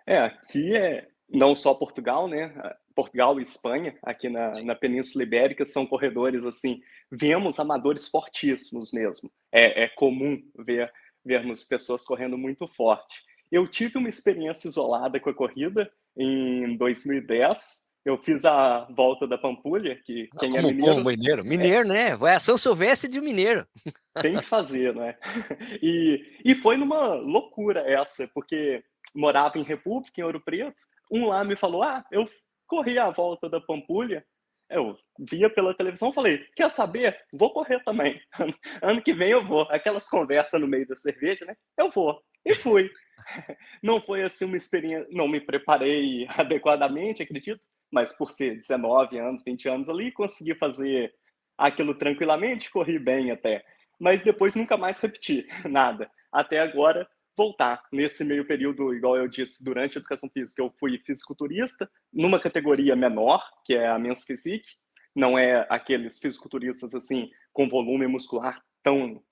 É, 0.05 0.19
aqui 0.19 0.75
é 0.75 1.07
não 1.29 1.55
só 1.55 1.73
Portugal, 1.73 2.27
né? 2.27 2.53
Portugal 2.97 3.39
e 3.39 3.43
Espanha, 3.43 3.95
aqui 4.01 4.27
na, 4.27 4.49
na 4.63 4.73
Península 4.73 5.23
Ibérica, 5.23 5.63
são 5.65 5.85
corredores 5.85 6.43
assim. 6.47 6.81
Vemos 7.11 7.59
amadores 7.59 8.07
fortíssimos 8.07 8.91
mesmo. 8.91 9.29
É, 9.51 9.83
é 9.83 9.87
comum 9.89 10.41
ver 10.57 10.91
vermos 11.23 11.63
pessoas 11.63 12.03
correndo 12.03 12.39
muito 12.39 12.67
forte. 12.67 13.21
Eu 13.51 13.67
tive 13.67 13.99
uma 13.99 14.09
experiência 14.09 14.67
isolada 14.67 15.19
com 15.19 15.29
a 15.29 15.33
corrida 15.33 15.91
em 16.17 16.75
2010. 16.75 17.85
Eu 18.03 18.17
fiz 18.17 18.43
a 18.45 18.87
volta 18.89 19.27
da 19.27 19.37
Pampulha, 19.37 20.01
que 20.03 20.27
ah, 20.33 20.39
quem 20.39 20.57
é 20.57 20.61
mineiro... 20.63 20.95
Como 20.95 21.09
mineiro? 21.09 21.45
Mineiro, 21.45 21.81
é, 21.81 21.93
né? 21.93 22.15
Vai 22.15 22.33
a 22.33 22.39
São 22.39 22.57
Silvestre 22.57 23.07
de 23.07 23.21
mineiro. 23.21 23.67
Tem 24.23 24.39
que 24.39 24.45
fazer, 24.45 24.95
né? 24.95 25.15
E, 25.83 26.19
e 26.43 26.55
foi 26.55 26.77
numa 26.77 27.13
loucura 27.13 27.81
essa, 27.81 28.27
porque 28.33 28.83
morava 29.13 29.59
em 29.59 29.63
República, 29.63 30.19
em 30.19 30.23
Ouro 30.23 30.41
Preto. 30.41 30.81
Um 31.11 31.27
lá 31.27 31.43
me 31.43 31.55
falou, 31.55 31.83
ah, 31.83 32.03
eu 32.11 32.27
corri 32.67 32.99
a 32.99 33.09
volta 33.09 33.49
da 33.49 33.59
Pampulha, 33.59 34.25
eu 34.69 34.97
via 35.17 35.49
pela 35.49 35.73
televisão 35.73 36.11
falei, 36.11 36.45
quer 36.55 36.69
saber? 36.69 37.17
Vou 37.31 37.51
correr 37.51 37.81
também. 37.83 38.21
Ano 38.81 39.01
que 39.01 39.13
vem 39.13 39.29
eu 39.31 39.45
vou. 39.45 39.61
Aquelas 39.69 40.09
conversas 40.09 40.59
no 40.59 40.67
meio 40.67 40.87
da 40.87 40.95
cerveja, 40.95 41.45
né? 41.45 41.55
Eu 41.77 41.89
vou. 41.89 42.21
E 42.45 42.53
fui. 42.53 42.91
Não 43.81 44.01
foi 44.01 44.23
assim 44.23 44.45
uma 44.45 44.57
experiência, 44.57 45.07
não 45.11 45.27
me 45.27 45.41
preparei 45.41 46.25
adequadamente, 46.37 47.21
acredito, 47.21 47.65
mas 47.91 48.13
por 48.13 48.31
ser 48.31 48.55
19 48.55 49.17
anos, 49.17 49.43
20 49.43 49.67
anos 49.67 49.89
ali, 49.89 50.11
consegui 50.11 50.55
fazer 50.55 51.13
aquilo 51.57 51.95
tranquilamente, 51.95 52.69
corri 52.69 52.99
bem 52.99 53.31
até. 53.31 53.63
Mas 53.99 54.23
depois 54.23 54.55
nunca 54.55 54.77
mais 54.77 54.99
repeti 54.99 55.47
nada. 55.65 56.09
Até 56.31 56.59
agora 56.59 57.07
voltar. 57.37 57.83
Nesse 57.91 58.23
meio 58.23 58.45
período, 58.45 58.93
igual 58.93 59.15
eu 59.15 59.27
disse, 59.27 59.63
durante 59.63 59.97
a 59.97 60.01
educação 60.01 60.27
física, 60.29 60.61
eu 60.61 60.73
fui 60.79 60.97
fisiculturista, 61.05 61.89
numa 62.11 62.39
categoria 62.39 62.95
menor, 62.95 63.47
que 63.63 63.75
é 63.75 63.87
a 63.87 63.99
Men's 63.99 64.25
Physique, 64.25 64.67
não 65.15 65.37
é 65.37 65.65
aqueles 65.69 66.19
fisiculturistas 66.19 66.95
assim, 66.95 67.29
com 67.53 67.69
volume 67.69 68.07
muscular 68.07 68.61
tão 68.81 69.23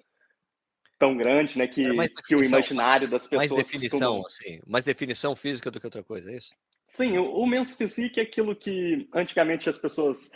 tão 0.98 1.18
grande, 1.18 1.58
né, 1.58 1.68
que, 1.68 1.84
que 2.26 2.36
o 2.38 2.42
imaginário 2.42 3.10
das 3.10 3.28
pessoas... 3.28 3.52
Mais 3.52 3.66
definição, 3.66 4.22
costumam... 4.22 4.26
assim, 4.26 4.62
mais 4.66 4.86
definição 4.86 5.36
física 5.36 5.70
do 5.70 5.78
que 5.78 5.86
outra 5.86 6.02
coisa, 6.02 6.32
é 6.32 6.38
isso? 6.38 6.56
Sim, 6.88 7.18
o, 7.18 7.34
o 7.34 7.46
Men's 7.46 7.76
Physique 7.76 8.18
é 8.18 8.24
aquilo 8.24 8.56
que 8.56 9.06
antigamente 9.14 9.70
as 9.70 9.78
pessoas 9.78 10.32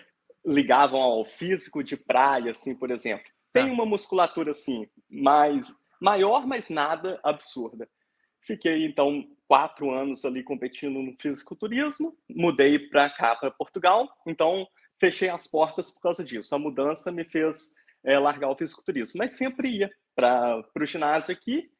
ligavam 0.45 1.00
ao 1.00 1.24
físico 1.24 1.81
de 1.81 1.95
praia, 1.95 2.51
assim, 2.51 2.77
por 2.77 2.92
exemplo. 2.92 3.25
Tem 3.54 3.69
ah. 3.69 3.72
uma 3.72 3.86
musculatura, 3.86 4.51
assim, 4.51 4.86
mais 5.10 5.65
maior, 6.00 6.48
mas 6.48 6.70
nada 6.70 7.20
absurda. 7.24 7.88
Fiquei, 8.41 8.86
então, 8.86 9.27
quatro 9.48 9.91
anos 9.91 10.24
ali 10.25 10.44
competindo 10.44 11.01
no 11.01 11.15
fisiculturismo, 11.20 12.18
mudei 12.29 12.79
para 12.79 13.10
cá, 13.10 13.36
para 13.36 13.51
Portugal, 13.51 14.08
então 14.25 14.68
fechei 15.00 15.29
as 15.29 15.48
portas 15.48 15.91
por 15.91 16.01
causa 16.01 16.24
disso. 16.24 16.53
A 16.56 16.60
mudança 16.60 17.12
me 17.12 17.24
fez 17.24 17.75
é, 18.03 18.18
largar 18.18 18.50
o 18.50 18.56
fisiculturismo, 18.56 19.18
mas 19.18 19.32
sempre 19.32 19.70
ia 19.70 19.91
para 20.15 20.63
o 20.75 20.86
ginásio 20.86 21.34
aqui, 21.34 21.72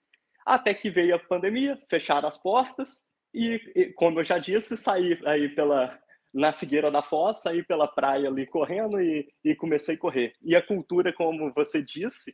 até 0.45 0.73
que 0.73 0.89
veio 0.89 1.15
a 1.15 1.19
pandemia, 1.19 1.79
fecharam 1.89 2.27
as 2.27 2.38
portas 2.38 3.09
e, 3.33 3.61
e, 3.75 3.93
como 3.93 4.19
eu 4.19 4.25
já 4.25 4.38
disse, 4.38 4.75
saí 4.75 5.19
aí 5.25 5.49
pela 5.49 5.97
na 6.31 6.53
Figueira 6.53 6.91
da 6.91 7.01
Foz, 7.01 7.41
saí 7.41 7.63
pela 7.63 7.88
praia 7.88 8.27
ali 8.27 8.45
correndo 8.45 9.01
e, 9.01 9.27
e 9.43 9.55
comecei 9.55 9.95
a 9.95 9.99
correr. 9.99 10.33
E 10.43 10.55
a 10.55 10.61
cultura, 10.61 11.11
como 11.11 11.51
você 11.53 11.83
disse, 11.83 12.31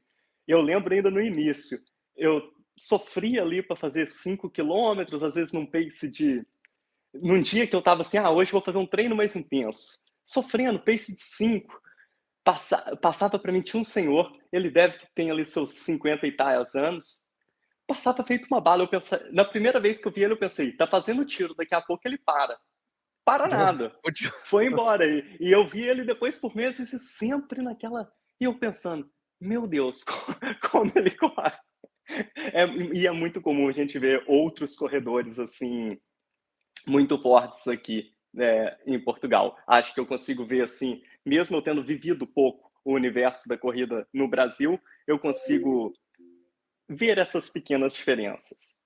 eu 0.52 0.62
lembro 0.62 0.94
ainda 0.94 1.10
no 1.10 1.22
início, 1.22 1.80
eu 2.16 2.54
sofria 2.78 3.42
ali 3.42 3.62
para 3.62 3.76
fazer 3.76 4.08
5 4.08 4.50
quilômetros, 4.50 5.24
às 5.24 5.36
vezes 5.36 5.54
num 5.54 5.66
pace 5.66 6.10
de. 6.10 6.46
Num 7.14 7.42
dia 7.42 7.66
que 7.66 7.76
eu 7.76 7.80
estava 7.80 8.02
assim, 8.02 8.18
ah, 8.18 8.30
hoje 8.30 8.52
vou 8.52 8.62
fazer 8.62 8.78
um 8.78 8.86
treino 8.86 9.16
mais 9.16 9.36
intenso. 9.36 10.04
Sofrendo, 10.26 10.80
pace 10.80 11.16
de 11.16 11.24
5. 11.24 11.82
Passa, 12.44 12.96
passava 12.98 13.40
para 13.40 13.52
mim, 13.52 13.62
tinha 13.62 13.82
um 13.82 13.86
senhor, 13.86 14.32
ele 14.52 14.70
deve 14.70 15.00
que 15.00 15.08
tem 15.16 15.32
ali 15.32 15.46
seus 15.46 15.72
50 15.72 16.28
e 16.28 16.32
tais 16.32 16.76
anos. 16.76 17.30
Passava 17.88 18.24
feito 18.24 18.48
uma 18.52 18.60
bala. 18.60 18.84
Eu 18.84 18.88
pensei, 18.88 19.18
na 19.32 19.46
primeira 19.46 19.80
vez 19.80 20.02
que 20.02 20.08
eu 20.08 20.12
vi 20.12 20.24
ele, 20.24 20.34
eu 20.34 20.38
pensei, 20.38 20.72
tá 20.74 20.86
fazendo 20.86 21.26
tiro, 21.26 21.56
daqui 21.56 21.74
a 21.74 21.82
pouco 21.82 22.06
ele 22.06 22.18
para. 22.18 22.58
Para 23.24 23.48
nada. 23.48 23.96
Foi 24.46 24.68
embora. 24.68 25.06
E, 25.06 25.38
e 25.40 25.52
eu 25.52 25.66
vi 25.66 25.84
ele 25.84 26.04
depois 26.04 26.38
por 26.38 26.56
meses 26.56 26.94
e 26.94 27.00
sempre 27.00 27.62
naquela. 27.62 28.12
E 28.40 28.44
eu 28.44 28.60
pensando, 28.60 29.10
meu 29.40 29.68
Deus, 29.68 30.04
como 30.72 30.92
ele 30.96 31.12
corre. 31.12 31.54
É, 32.54 32.66
e 32.94 33.08
é 33.08 33.12
muito 33.12 33.42
comum 33.42 33.68
a 33.68 33.72
gente 33.72 33.98
ver 33.98 34.24
outros 34.28 34.76
corredores 34.76 35.40
assim 35.40 36.00
muito 36.88 37.20
fortes 37.20 37.68
aqui 37.68 38.14
né, 38.34 38.78
em 38.86 39.00
Portugal. 39.00 39.58
Acho 39.68 39.94
que 39.94 40.00
eu 40.00 40.06
consigo 40.06 40.46
ver 40.46 40.64
assim, 40.64 41.02
mesmo 41.26 41.58
eu 41.58 41.62
tendo 41.62 41.84
vivido 41.84 42.28
pouco 42.28 42.72
o 42.84 42.94
universo 42.94 43.50
da 43.50 43.58
corrida 43.58 44.08
no 44.14 44.28
Brasil, 44.28 44.80
eu 45.08 45.18
consigo 45.18 45.92
ver 46.88 47.18
essas 47.18 47.50
pequenas 47.50 47.94
diferenças. 47.94 48.84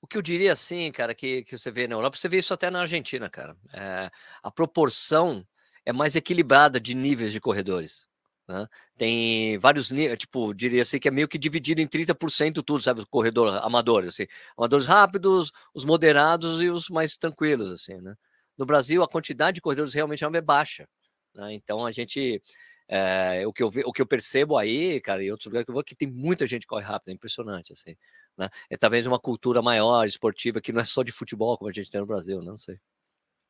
O 0.00 0.06
que 0.06 0.16
eu 0.16 0.22
diria 0.22 0.52
assim, 0.52 0.90
cara, 0.90 1.14
que, 1.14 1.42
que 1.44 1.56
você 1.56 1.70
vê 1.70 1.86
na 1.86 1.94
Europa, 1.94 2.16
você 2.16 2.28
vê 2.28 2.38
isso 2.38 2.54
até 2.54 2.70
na 2.70 2.80
Argentina, 2.80 3.28
cara. 3.28 3.56
É, 3.72 4.10
a 4.42 4.50
proporção 4.50 5.46
é 5.84 5.92
mais 5.92 6.16
equilibrada 6.16 6.80
de 6.80 6.94
níveis 6.94 7.32
de 7.32 7.40
corredores. 7.40 8.08
Né? 8.48 8.66
Tem 8.96 9.58
vários 9.58 9.92
tipo, 10.16 10.54
diria 10.54 10.82
assim 10.82 10.98
que 10.98 11.08
é 11.08 11.10
meio 11.10 11.28
que 11.28 11.36
dividido 11.36 11.82
em 11.82 11.86
30% 11.86 12.62
tudo, 12.62 12.82
sabe? 12.82 13.02
O 13.02 13.06
corredor 13.06 13.62
amador, 13.62 14.04
assim. 14.04 14.26
Amadores 14.56 14.86
rápidos, 14.86 15.52
os 15.74 15.84
moderados 15.84 16.62
e 16.62 16.70
os 16.70 16.88
mais 16.88 17.16
tranquilos, 17.16 17.70
assim, 17.70 18.00
né? 18.00 18.14
No 18.56 18.64
Brasil, 18.64 19.02
a 19.02 19.08
quantidade 19.08 19.56
de 19.56 19.60
corredores 19.60 19.92
realmente 19.92 20.24
é 20.24 20.40
baixa. 20.40 20.88
Né? 21.34 21.54
Então, 21.54 21.84
a 21.84 21.90
gente... 21.90 22.42
É, 22.90 23.46
o, 23.46 23.52
que 23.52 23.62
eu, 23.62 23.68
o 23.84 23.92
que 23.92 24.00
eu 24.00 24.06
percebo 24.06 24.56
aí, 24.56 24.98
cara, 25.02 25.22
e 25.22 25.30
outros 25.30 25.44
lugares 25.44 25.66
que 25.66 25.70
eu 25.70 25.74
vou, 25.74 25.82
é 25.82 25.84
que 25.84 25.94
tem 25.94 26.08
muita 26.08 26.46
gente 26.46 26.62
que 26.62 26.68
corre 26.68 26.86
rápido, 26.86 27.10
é 27.10 27.12
impressionante, 27.12 27.70
assim. 27.70 27.94
Né? 28.34 28.48
É 28.70 28.78
talvez 28.78 29.06
uma 29.06 29.18
cultura 29.18 29.60
maior, 29.60 30.06
esportiva, 30.06 30.58
que 30.58 30.72
não 30.72 30.80
é 30.80 30.84
só 30.86 31.02
de 31.02 31.12
futebol, 31.12 31.58
como 31.58 31.68
a 31.68 31.72
gente 31.72 31.90
tem 31.90 32.00
no 32.00 32.06
Brasil, 32.06 32.40
não 32.40 32.56
sei. 32.56 32.78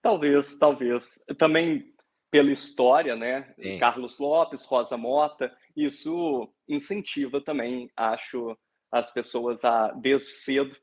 Talvez, 0.02 0.58
talvez. 0.58 1.24
Também 1.38 1.94
pela 2.30 2.52
história, 2.52 3.16
né? 3.16 3.52
Sim. 3.58 3.78
Carlos 3.78 4.18
Lopes, 4.18 4.64
Rosa 4.64 4.96
Mota, 4.96 5.54
isso 5.76 6.52
incentiva 6.68 7.40
também, 7.40 7.90
acho, 7.96 8.56
as 8.92 9.12
pessoas 9.12 9.64
a 9.64 9.92
desde 9.92 10.30
cedo 10.32 10.76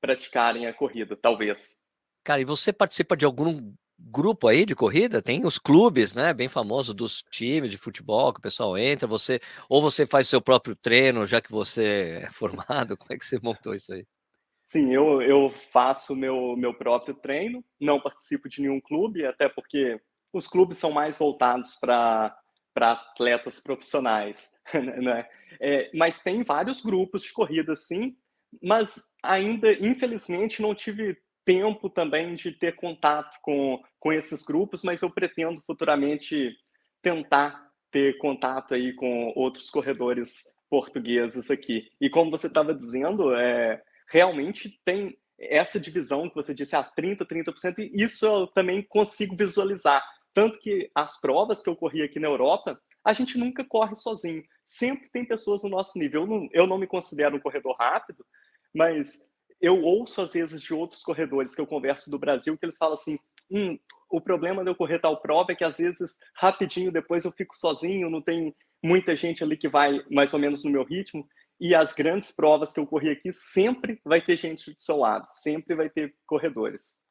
praticarem 0.00 0.66
a 0.66 0.74
corrida, 0.74 1.16
talvez. 1.16 1.80
Cara, 2.24 2.40
e 2.40 2.44
você 2.44 2.72
participa 2.72 3.16
de 3.16 3.24
algum 3.24 3.74
grupo 3.98 4.48
aí 4.48 4.64
de 4.64 4.74
corrida? 4.74 5.20
Tem 5.20 5.44
os 5.44 5.58
clubes, 5.58 6.14
né? 6.14 6.32
Bem 6.32 6.48
famosos 6.48 6.94
dos 6.94 7.22
times 7.30 7.70
de 7.70 7.76
futebol 7.76 8.32
que 8.32 8.38
o 8.38 8.42
pessoal 8.42 8.76
entra. 8.78 9.06
Você 9.06 9.40
ou 9.68 9.82
você 9.82 10.06
faz 10.06 10.28
seu 10.28 10.40
próprio 10.40 10.74
treino, 10.74 11.26
já 11.26 11.40
que 11.40 11.50
você 11.50 12.22
é 12.24 12.30
formado? 12.32 12.96
Como 12.96 13.12
é 13.12 13.18
que 13.18 13.24
você 13.24 13.38
montou 13.42 13.74
isso 13.74 13.92
aí? 13.92 14.06
Sim, 14.66 14.94
eu, 14.94 15.20
eu 15.20 15.52
faço 15.72 16.14
meu, 16.14 16.56
meu 16.56 16.72
próprio 16.72 17.12
treino, 17.12 17.64
não 17.80 18.00
participo 18.00 18.48
de 18.48 18.62
nenhum 18.62 18.80
clube, 18.80 19.26
até 19.26 19.48
porque 19.48 20.00
os 20.32 20.46
clubes 20.46 20.78
são 20.78 20.92
mais 20.92 21.16
voltados 21.16 21.76
para 21.76 22.36
atletas 22.76 23.60
profissionais, 23.60 24.62
né? 25.02 25.28
É, 25.60 25.90
mas 25.94 26.22
tem 26.22 26.42
vários 26.42 26.80
grupos 26.80 27.22
de 27.22 27.32
corrida, 27.32 27.74
sim, 27.76 28.16
mas 28.62 29.14
ainda, 29.22 29.72
infelizmente, 29.72 30.62
não 30.62 30.74
tive 30.74 31.16
tempo 31.44 31.88
também 31.88 32.34
de 32.34 32.52
ter 32.52 32.76
contato 32.76 33.36
com, 33.42 33.82
com 33.98 34.12
esses 34.12 34.44
grupos, 34.44 34.82
mas 34.82 35.02
eu 35.02 35.10
pretendo 35.10 35.60
futuramente 35.66 36.54
tentar 37.02 37.70
ter 37.90 38.18
contato 38.18 38.74
aí 38.74 38.92
com 38.94 39.32
outros 39.34 39.70
corredores 39.70 40.44
portugueses 40.68 41.50
aqui. 41.50 41.88
E 42.00 42.08
como 42.08 42.30
você 42.30 42.46
estava 42.46 42.72
dizendo, 42.72 43.34
é, 43.34 43.82
realmente 44.08 44.80
tem 44.84 45.18
essa 45.38 45.80
divisão 45.80 46.28
que 46.28 46.34
você 46.34 46.54
disse, 46.54 46.76
a 46.76 46.80
ah, 46.80 46.92
30%, 46.96 47.26
30%, 47.26 47.78
e 47.78 48.02
isso 48.02 48.26
eu 48.26 48.46
também 48.46 48.82
consigo 48.82 49.34
visualizar. 49.34 50.04
Tanto 50.32 50.58
que 50.60 50.90
as 50.94 51.20
provas 51.20 51.62
que 51.62 51.68
eu 51.68 51.76
corri 51.76 52.02
aqui 52.02 52.18
na 52.20 52.28
Europa, 52.28 52.80
a 53.04 53.12
gente 53.12 53.38
nunca 53.38 53.64
corre 53.64 53.94
sozinho. 53.94 54.42
Sempre 54.64 55.08
tem 55.10 55.24
pessoas 55.24 55.62
no 55.62 55.68
nosso 55.68 55.98
nível. 55.98 56.22
Eu 56.22 56.26
não, 56.26 56.48
eu 56.52 56.66
não 56.66 56.78
me 56.78 56.86
considero 56.86 57.36
um 57.36 57.40
corredor 57.40 57.76
rápido, 57.78 58.24
mas 58.74 59.30
eu 59.60 59.82
ouço 59.82 60.22
às 60.22 60.32
vezes 60.32 60.62
de 60.62 60.72
outros 60.72 61.02
corredores 61.02 61.54
que 61.54 61.60
eu 61.60 61.66
converso 61.66 62.10
do 62.10 62.18
Brasil 62.18 62.56
que 62.56 62.64
eles 62.64 62.76
falam 62.76 62.94
assim: 62.94 63.18
hum, 63.50 63.78
o 64.10 64.20
problema 64.20 64.62
de 64.62 64.70
eu 64.70 64.74
correr 64.74 64.98
tal 64.98 65.20
prova 65.20 65.52
é 65.52 65.54
que 65.54 65.64
às 65.64 65.78
vezes 65.78 66.18
rapidinho 66.36 66.92
depois 66.92 67.24
eu 67.24 67.32
fico 67.32 67.56
sozinho, 67.56 68.10
não 68.10 68.22
tem 68.22 68.54
muita 68.82 69.16
gente 69.16 69.44
ali 69.44 69.56
que 69.56 69.68
vai 69.68 70.02
mais 70.10 70.32
ou 70.32 70.40
menos 70.40 70.64
no 70.64 70.70
meu 70.70 70.84
ritmo. 70.84 71.26
E 71.60 71.74
as 71.74 71.92
grandes 71.92 72.34
provas 72.34 72.72
que 72.72 72.80
eu 72.80 72.86
corri 72.86 73.10
aqui 73.10 73.32
sempre 73.34 74.00
vai 74.02 74.24
ter 74.24 74.38
gente 74.38 74.72
do 74.72 74.80
seu 74.80 74.96
lado, 74.96 75.26
sempre 75.28 75.74
vai 75.74 75.90
ter 75.90 76.14
corredores. 76.26 77.02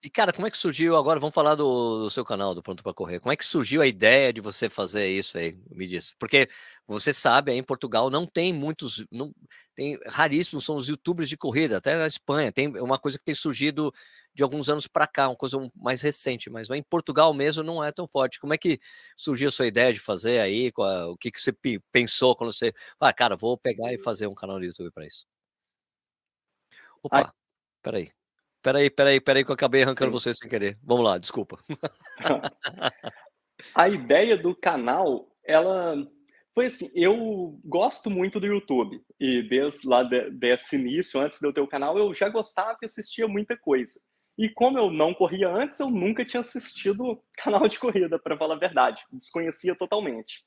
E, 0.00 0.08
cara, 0.08 0.32
como 0.32 0.46
é 0.46 0.50
que 0.50 0.56
surgiu 0.56 0.96
agora? 0.96 1.18
Vamos 1.18 1.34
falar 1.34 1.56
do, 1.56 2.04
do 2.04 2.10
seu 2.10 2.24
canal, 2.24 2.54
do 2.54 2.62
Pronto 2.62 2.84
para 2.84 2.94
Correr. 2.94 3.18
Como 3.18 3.32
é 3.32 3.36
que 3.36 3.44
surgiu 3.44 3.82
a 3.82 3.86
ideia 3.86 4.32
de 4.32 4.40
você 4.40 4.70
fazer 4.70 5.08
isso 5.08 5.36
aí? 5.36 5.58
Me 5.72 5.88
diz. 5.88 6.14
Porque 6.20 6.48
você 6.86 7.12
sabe, 7.12 7.50
aí 7.50 7.58
em 7.58 7.64
Portugal 7.64 8.08
não 8.08 8.24
tem 8.24 8.52
muitos, 8.52 9.04
não 9.10 9.34
tem 9.74 9.98
raríssimos 10.06 10.64
são 10.64 10.76
os 10.76 10.86
youtubers 10.88 11.28
de 11.28 11.36
corrida, 11.36 11.78
até 11.78 11.96
na 11.96 12.06
Espanha. 12.06 12.52
Tem 12.52 12.68
uma 12.80 12.96
coisa 12.96 13.18
que 13.18 13.24
tem 13.24 13.34
surgido 13.34 13.92
de 14.32 14.44
alguns 14.44 14.68
anos 14.68 14.86
para 14.86 15.04
cá, 15.04 15.28
uma 15.28 15.36
coisa 15.36 15.58
mais 15.74 16.00
recente, 16.00 16.48
mas 16.48 16.70
em 16.70 16.82
Portugal 16.82 17.34
mesmo 17.34 17.64
não 17.64 17.82
é 17.82 17.90
tão 17.90 18.06
forte. 18.06 18.38
Como 18.38 18.54
é 18.54 18.58
que 18.58 18.78
surgiu 19.16 19.48
a 19.48 19.52
sua 19.52 19.66
ideia 19.66 19.92
de 19.92 19.98
fazer 19.98 20.38
aí? 20.38 20.70
o 20.76 21.16
que, 21.16 21.32
que 21.32 21.40
você 21.40 21.52
pensou 21.90 22.36
quando 22.36 22.52
você, 22.52 22.72
ah, 23.00 23.12
cara, 23.12 23.36
vou 23.36 23.58
pegar 23.58 23.92
e 23.92 23.98
fazer 23.98 24.28
um 24.28 24.34
canal 24.34 24.58
no 24.60 24.64
YouTube 24.64 24.92
para 24.92 25.06
isso? 25.06 25.26
Opa, 27.02 27.18
Ai. 27.18 27.32
peraí. 27.82 28.17
Peraí, 28.62 28.90
peraí, 28.90 29.20
peraí, 29.20 29.44
que 29.44 29.50
eu 29.50 29.54
acabei 29.54 29.82
arrancando 29.82 30.10
Sim. 30.12 30.30
você 30.30 30.34
sem 30.34 30.48
querer. 30.48 30.78
Vamos 30.82 31.04
lá, 31.04 31.18
desculpa. 31.18 31.58
a 33.74 33.88
ideia 33.88 34.36
do 34.36 34.54
canal, 34.54 35.28
ela 35.44 35.96
foi 36.54 36.66
assim, 36.66 36.90
eu 36.94 37.60
gosto 37.64 38.10
muito 38.10 38.40
do 38.40 38.46
YouTube. 38.46 39.00
E 39.20 39.42
desde 39.42 39.86
lá 39.86 40.02
de, 40.02 40.30
desse 40.32 40.76
início, 40.76 41.20
antes 41.20 41.38
de 41.38 41.46
eu 41.46 41.52
ter 41.52 41.60
o 41.60 41.68
canal, 41.68 41.96
eu 41.96 42.12
já 42.12 42.28
gostava 42.28 42.76
e 42.82 42.86
assistia 42.86 43.28
muita 43.28 43.56
coisa. 43.56 43.94
E 44.36 44.48
como 44.48 44.76
eu 44.76 44.90
não 44.90 45.14
corria 45.14 45.48
antes, 45.48 45.78
eu 45.78 45.88
nunca 45.88 46.24
tinha 46.24 46.40
assistido 46.40 47.22
canal 47.38 47.68
de 47.68 47.78
corrida, 47.78 48.18
para 48.18 48.36
falar 48.36 48.56
a 48.56 48.58
verdade. 48.58 49.04
Desconhecia 49.12 49.76
totalmente. 49.76 50.42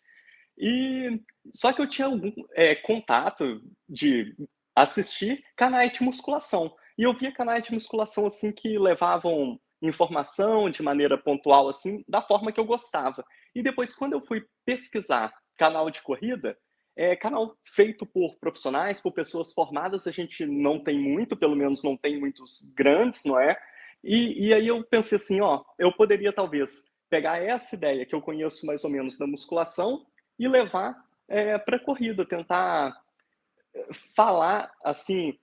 E 0.57 1.21
só 1.53 1.71
que 1.71 1.81
eu 1.81 1.87
tinha 1.87 2.07
algum 2.07 2.31
é, 2.55 2.75
contato 2.75 3.61
de 3.87 4.35
assistir 4.75 5.43
canais 5.55 5.93
de 5.93 6.03
musculação. 6.03 6.75
E 7.01 7.03
eu 7.03 7.15
via 7.15 7.31
canais 7.31 7.65
de 7.65 7.73
musculação 7.73 8.27
assim 8.27 8.51
que 8.51 8.77
levavam 8.77 9.59
informação 9.81 10.69
de 10.69 10.83
maneira 10.83 11.17
pontual 11.17 11.67
assim, 11.67 12.05
da 12.07 12.21
forma 12.21 12.51
que 12.51 12.59
eu 12.59 12.63
gostava. 12.63 13.25
E 13.55 13.63
depois 13.63 13.91
quando 13.91 14.13
eu 14.13 14.21
fui 14.21 14.45
pesquisar 14.63 15.33
canal 15.57 15.89
de 15.89 15.99
corrida, 16.03 16.55
é 16.95 17.15
canal 17.15 17.57
feito 17.63 18.05
por 18.05 18.37
profissionais, 18.37 19.01
por 19.01 19.13
pessoas 19.13 19.51
formadas, 19.51 20.05
a 20.05 20.11
gente 20.11 20.45
não 20.45 20.77
tem 20.77 20.99
muito, 20.99 21.35
pelo 21.35 21.55
menos 21.55 21.83
não 21.83 21.97
tem 21.97 22.19
muitos 22.19 22.71
grandes, 22.75 23.25
não 23.25 23.39
é? 23.39 23.57
E, 24.03 24.49
e 24.49 24.53
aí 24.53 24.67
eu 24.67 24.83
pensei 24.83 25.17
assim, 25.17 25.41
ó, 25.41 25.63
eu 25.79 25.91
poderia 25.91 26.31
talvez 26.31 26.91
pegar 27.09 27.43
essa 27.43 27.75
ideia 27.75 28.05
que 28.05 28.13
eu 28.13 28.21
conheço 28.21 28.67
mais 28.67 28.83
ou 28.83 28.91
menos 28.91 29.17
da 29.17 29.25
musculação 29.25 30.05
e 30.37 30.47
levar 30.47 30.95
é, 31.27 31.57
para 31.57 31.79
corrida, 31.79 32.23
tentar 32.23 32.95
é, 33.73 33.87
falar 34.15 34.71
assim 34.83 35.39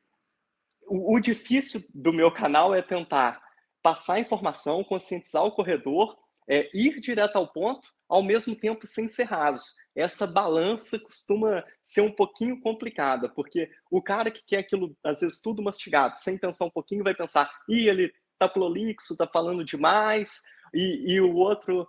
o, 0.89 1.15
o 1.15 1.21
difícil 1.21 1.83
do 1.95 2.13
meu 2.13 2.31
canal 2.31 2.75
é 2.75 2.83
tentar 2.83 3.41
passar 3.83 4.19
informação, 4.19 4.85
conscientizar 4.85 5.45
o 5.45 5.53
corredor, 5.53 6.17
é, 6.49 6.69
ir 6.75 6.99
direto 7.01 7.37
ao 7.37 7.47
ponto, 7.47 7.89
ao 8.09 8.23
mesmo 8.23 8.57
tempo 8.57 8.87
sem 8.87 9.07
ser 9.07 9.25
raso. 9.25 9.65
Essa 9.95 10.27
balança 10.27 10.99
costuma 10.99 11.65
ser 11.83 12.01
um 12.01 12.11
pouquinho 12.11 12.61
complicada, 12.61 13.29
porque 13.29 13.71
o 13.91 14.01
cara 14.01 14.31
que 14.31 14.43
quer 14.47 14.59
aquilo, 14.59 14.97
às 15.03 15.21
vezes, 15.21 15.41
tudo 15.41 15.63
mastigado, 15.63 16.17
sem 16.19 16.39
pensar 16.39 16.65
um 16.65 16.71
pouquinho, 16.71 17.05
vai 17.05 17.15
pensar, 17.15 17.51
ih, 17.69 17.89
ele 17.89 18.13
tá 18.39 18.49
prolixo, 18.49 19.17
tá 19.17 19.27
falando 19.27 19.65
demais, 19.65 20.43
e, 20.73 21.15
e 21.15 21.21
o 21.21 21.35
outro 21.35 21.89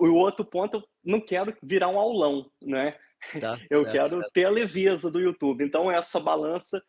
o 0.00 0.14
outro 0.14 0.44
ponto, 0.44 0.78
eu 0.78 0.84
não 1.04 1.20
quero 1.20 1.56
virar 1.62 1.88
um 1.88 1.98
aulão, 1.98 2.50
né? 2.60 2.96
Tá, 3.40 3.58
eu 3.70 3.82
certo, 3.82 3.92
quero 3.92 4.08
certo. 4.08 4.32
ter 4.32 4.44
a 4.44 4.50
leveza 4.50 5.10
do 5.10 5.20
YouTube. 5.20 5.64
Então, 5.64 5.90
essa 5.90 6.20
balança 6.20 6.82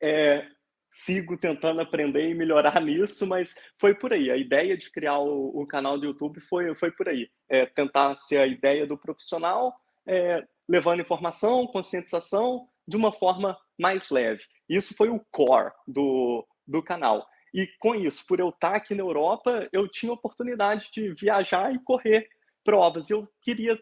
é, 0.00 0.46
sigo 0.92 1.36
tentando 1.36 1.80
aprender 1.80 2.28
e 2.28 2.34
melhorar 2.34 2.80
nisso, 2.82 3.26
mas 3.26 3.54
foi 3.78 3.94
por 3.94 4.12
aí. 4.12 4.30
A 4.30 4.36
ideia 4.36 4.76
de 4.76 4.90
criar 4.90 5.18
o, 5.18 5.60
o 5.60 5.66
canal 5.66 5.98
do 5.98 6.06
YouTube 6.06 6.40
foi, 6.40 6.74
foi 6.74 6.90
por 6.90 7.08
aí. 7.08 7.30
É, 7.48 7.66
tentar 7.66 8.16
ser 8.16 8.38
a 8.38 8.46
ideia 8.46 8.86
do 8.86 8.98
profissional, 8.98 9.74
é, 10.06 10.46
levando 10.68 11.00
informação, 11.00 11.66
conscientização 11.66 12.68
de 12.86 12.96
uma 12.96 13.12
forma 13.12 13.56
mais 13.78 14.10
leve. 14.10 14.44
Isso 14.68 14.94
foi 14.94 15.08
o 15.08 15.20
core 15.30 15.72
do, 15.86 16.46
do 16.66 16.82
canal. 16.82 17.26
E 17.54 17.66
com 17.78 17.94
isso, 17.94 18.26
por 18.26 18.40
eu 18.40 18.48
estar 18.48 18.76
aqui 18.76 18.94
na 18.94 19.02
Europa, 19.02 19.68
eu 19.72 19.86
tinha 19.88 20.12
oportunidade 20.12 20.88
de 20.92 21.12
viajar 21.14 21.74
e 21.74 21.78
correr 21.78 22.28
provas. 22.64 23.10
Eu 23.10 23.28
queria, 23.42 23.78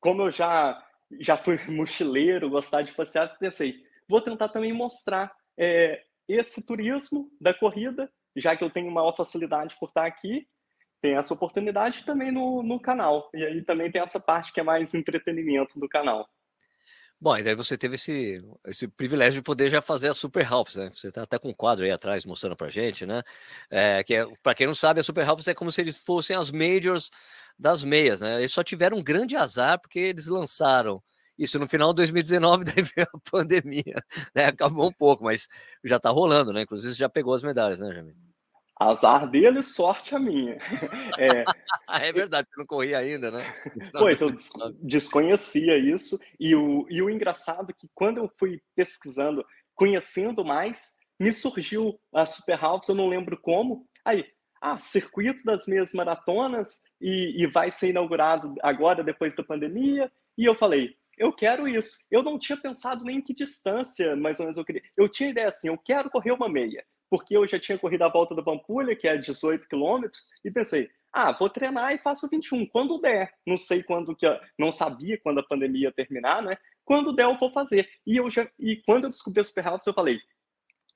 como 0.00 0.22
eu 0.22 0.30
já 0.30 0.82
já 1.20 1.36
fui 1.36 1.58
mochileiro, 1.68 2.50
gostar 2.50 2.82
de 2.82 2.92
passear, 2.92 3.36
pensei, 3.38 3.76
vou 4.08 4.20
tentar 4.20 4.48
também 4.48 4.72
mostrar 4.72 5.32
é, 5.56 6.02
esse 6.28 6.64
turismo 6.64 7.30
da 7.40 7.52
corrida, 7.54 8.10
já 8.36 8.56
que 8.56 8.64
eu 8.64 8.70
tenho 8.70 8.90
maior 8.90 9.14
facilidade 9.16 9.76
por 9.78 9.88
estar 9.88 10.06
aqui, 10.06 10.46
tem 11.00 11.16
essa 11.16 11.34
oportunidade 11.34 12.04
também 12.04 12.32
no, 12.32 12.62
no 12.62 12.80
canal. 12.80 13.28
E 13.34 13.44
aí 13.44 13.62
também 13.62 13.90
tem 13.92 14.00
essa 14.00 14.18
parte 14.18 14.52
que 14.52 14.60
é 14.60 14.62
mais 14.62 14.94
entretenimento 14.94 15.78
do 15.78 15.88
canal. 15.88 16.26
Bom, 17.20 17.36
e 17.38 17.42
daí 17.42 17.54
você 17.54 17.78
teve 17.78 17.94
esse, 17.94 18.42
esse 18.66 18.88
privilégio 18.88 19.40
de 19.40 19.44
poder 19.44 19.70
já 19.70 19.80
fazer 19.80 20.08
a 20.08 20.14
Super 20.14 20.50
Halves, 20.50 20.76
né? 20.76 20.90
Você 20.94 21.08
está 21.08 21.22
até 21.22 21.38
com 21.38 21.48
um 21.48 21.54
quadro 21.54 21.84
aí 21.84 21.90
atrás 21.90 22.24
mostrando 22.24 22.56
pra 22.56 22.68
gente, 22.68 23.06
né? 23.06 23.22
É, 23.70 24.02
que 24.02 24.14
é, 24.14 24.26
para 24.42 24.54
quem 24.54 24.66
não 24.66 24.74
sabe, 24.74 25.00
a 25.00 25.04
Super 25.04 25.26
Halves 25.26 25.48
é 25.48 25.54
como 25.54 25.70
se 25.70 25.80
eles 25.80 25.96
fossem 25.96 26.36
as 26.36 26.50
majors 26.50 27.10
das 27.58 27.84
meias, 27.84 28.20
né? 28.20 28.38
Eles 28.38 28.52
só 28.52 28.62
tiveram 28.62 28.98
um 28.98 29.02
grande 29.02 29.36
azar 29.36 29.80
porque 29.80 29.98
eles 29.98 30.26
lançaram 30.26 31.02
isso 31.38 31.58
no 31.58 31.68
final 31.68 31.92
de 31.92 31.96
2019, 31.96 32.64
daí 32.64 32.82
veio 32.82 33.08
a 33.12 33.30
pandemia, 33.30 33.96
né? 34.34 34.46
Acabou 34.46 34.88
um 34.88 34.92
pouco, 34.92 35.24
mas 35.24 35.48
já 35.82 35.98
tá 35.98 36.10
rolando, 36.10 36.52
né? 36.52 36.62
Inclusive, 36.62 36.92
você 36.92 36.98
já 36.98 37.08
pegou 37.08 37.34
as 37.34 37.42
medalhas, 37.42 37.80
né, 37.80 37.92
Jamil? 37.92 38.14
Azar 38.78 39.30
dele, 39.30 39.62
sorte 39.62 40.14
a 40.14 40.18
minha. 40.18 40.58
É, 41.16 42.08
é 42.08 42.12
verdade, 42.12 42.48
eu 42.52 42.58
não 42.58 42.66
corri 42.66 42.94
ainda, 42.94 43.30
né? 43.30 43.44
Pois, 43.92 44.20
eu 44.20 44.34
desconhecia 44.80 45.78
isso, 45.78 46.18
e 46.40 46.54
o, 46.54 46.86
e 46.90 47.00
o 47.00 47.08
engraçado 47.08 47.70
é 47.70 47.72
que 47.72 47.88
quando 47.94 48.18
eu 48.18 48.30
fui 48.38 48.60
pesquisando, 48.74 49.44
conhecendo 49.74 50.44
mais, 50.44 50.96
me 51.20 51.32
surgiu 51.32 51.98
a 52.12 52.26
Super 52.26 52.62
Halves, 52.62 52.88
eu 52.88 52.94
não 52.94 53.08
lembro 53.08 53.38
como, 53.40 53.86
aí, 54.04 54.24
ah, 54.60 54.78
circuito 54.80 55.44
das 55.44 55.66
meias 55.66 55.92
maratonas, 55.92 56.82
e, 57.00 57.42
e 57.42 57.46
vai 57.46 57.70
ser 57.70 57.90
inaugurado 57.90 58.54
agora, 58.60 59.04
depois 59.04 59.36
da 59.36 59.44
pandemia, 59.44 60.10
e 60.36 60.44
eu 60.44 60.54
falei, 60.54 60.96
eu 61.18 61.32
quero 61.32 61.68
isso. 61.68 61.98
Eu 62.10 62.22
não 62.22 62.38
tinha 62.38 62.56
pensado 62.56 63.04
nem 63.04 63.18
em 63.18 63.22
que 63.22 63.32
distância, 63.32 64.16
mais 64.16 64.38
ou 64.38 64.46
menos, 64.46 64.58
eu 64.58 64.64
queria. 64.64 64.82
Eu 64.96 65.08
tinha 65.08 65.30
ideia 65.30 65.48
assim, 65.48 65.68
eu 65.68 65.78
quero 65.78 66.10
correr 66.10 66.32
uma 66.32 66.48
meia 66.48 66.84
porque 67.14 67.36
eu 67.36 67.46
já 67.46 67.60
tinha 67.60 67.78
corrido 67.78 68.02
a 68.02 68.08
volta 68.08 68.34
da 68.34 68.42
Pampulha, 68.42 68.96
que 68.96 69.06
é 69.06 69.16
18 69.16 69.68
quilômetros, 69.68 70.30
e 70.44 70.50
pensei, 70.50 70.90
ah, 71.12 71.30
vou 71.30 71.48
treinar 71.48 71.92
e 71.92 71.98
faço 71.98 72.28
21, 72.28 72.66
quando 72.66 73.00
der. 73.00 73.32
Não 73.46 73.56
sei 73.56 73.84
quando 73.84 74.16
que, 74.16 74.26
não 74.58 74.72
sabia 74.72 75.16
quando 75.22 75.38
a 75.38 75.46
pandemia 75.46 75.82
ia 75.82 75.92
terminar, 75.92 76.42
né? 76.42 76.58
Quando 76.84 77.12
der 77.14 77.26
eu 77.26 77.38
vou 77.38 77.52
fazer. 77.52 77.88
E 78.04 78.16
eu 78.16 78.28
já 78.28 78.48
e 78.58 78.82
quando 78.84 79.04
eu 79.04 79.10
descobri 79.10 79.40
a 79.40 79.44
Super 79.44 79.68
Halves, 79.68 79.86
eu 79.86 79.94
falei, 79.94 80.18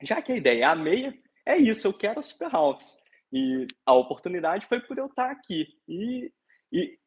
já 0.03 0.21
que 0.21 0.33
a 0.33 0.37
ideia 0.37 0.63
é 0.63 0.65
a 0.65 0.75
meia, 0.75 1.17
é 1.47 1.57
isso, 1.57 1.87
eu 1.87 1.93
quero 1.93 2.19
a 2.19 2.23
Super 2.23 2.53
Halves. 2.53 3.01
E 3.33 3.69
a 3.87 3.95
oportunidade 3.95 4.67
foi 4.67 4.81
por 4.81 4.99
eu 4.99 5.07
estar 5.07 5.31
aqui. 5.31 5.69
E, 5.87 6.33
e 6.73 6.99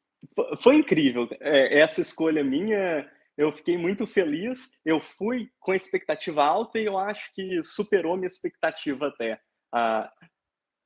foi 0.62 0.76
incrível. 0.76 1.28
É, 1.40 1.80
essa 1.80 2.02
escolha 2.02 2.44
minha 2.44 3.10
eu 3.38 3.52
fiquei 3.52 3.78
muito 3.78 4.06
feliz. 4.06 4.72
Eu 4.86 5.00
fui 5.00 5.50
com 5.60 5.74
expectativa 5.74 6.44
alta 6.44 6.80
e 6.80 6.86
eu 6.86 6.98
acho 6.98 7.34
que 7.34 7.64
superou 7.64 8.16
minha 8.16 8.28
expectativa 8.28 9.08
até. 9.08 9.40
Ah, 9.74 10.12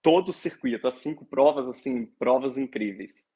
todo 0.02 0.30
o 0.30 0.34
circuito, 0.34 0.88
as 0.88 0.96
cinco 0.96 1.26
provas, 1.26 1.68
assim, 1.68 2.06
provas 2.20 2.58
incríveis. 2.58 3.34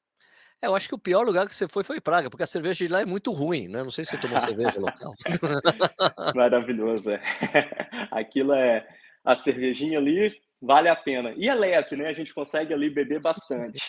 É, 0.62 0.66
eu 0.66 0.76
acho 0.76 0.88
que 0.88 0.94
o 0.94 0.98
pior 0.98 1.24
lugar 1.24 1.48
que 1.48 1.54
você 1.54 1.66
foi 1.66 1.82
foi 1.82 2.00
Praga, 2.00 2.30
porque 2.30 2.44
a 2.44 2.46
cerveja 2.46 2.86
de 2.86 2.92
lá 2.92 3.00
é 3.00 3.06
muito 3.06 3.32
ruim, 3.32 3.66
né? 3.66 3.82
Não 3.82 3.90
sei 3.90 4.04
se 4.04 4.10
você 4.10 4.18
tomou 4.18 4.40
cerveja 4.40 4.78
local. 4.78 5.12
Maravilhoso, 6.36 7.10
é. 7.10 7.20
Aquilo 8.12 8.52
é 8.52 8.86
a 9.24 9.34
cervejinha 9.34 9.98
ali 9.98 10.32
vale 10.60 10.88
a 10.88 10.96
pena. 10.96 11.32
E 11.36 11.48
é 11.48 11.54
leve, 11.54 11.96
né? 11.96 12.08
A 12.08 12.12
gente 12.12 12.34
consegue 12.34 12.72
ali 12.72 12.90
beber 12.90 13.20
bastante. 13.20 13.80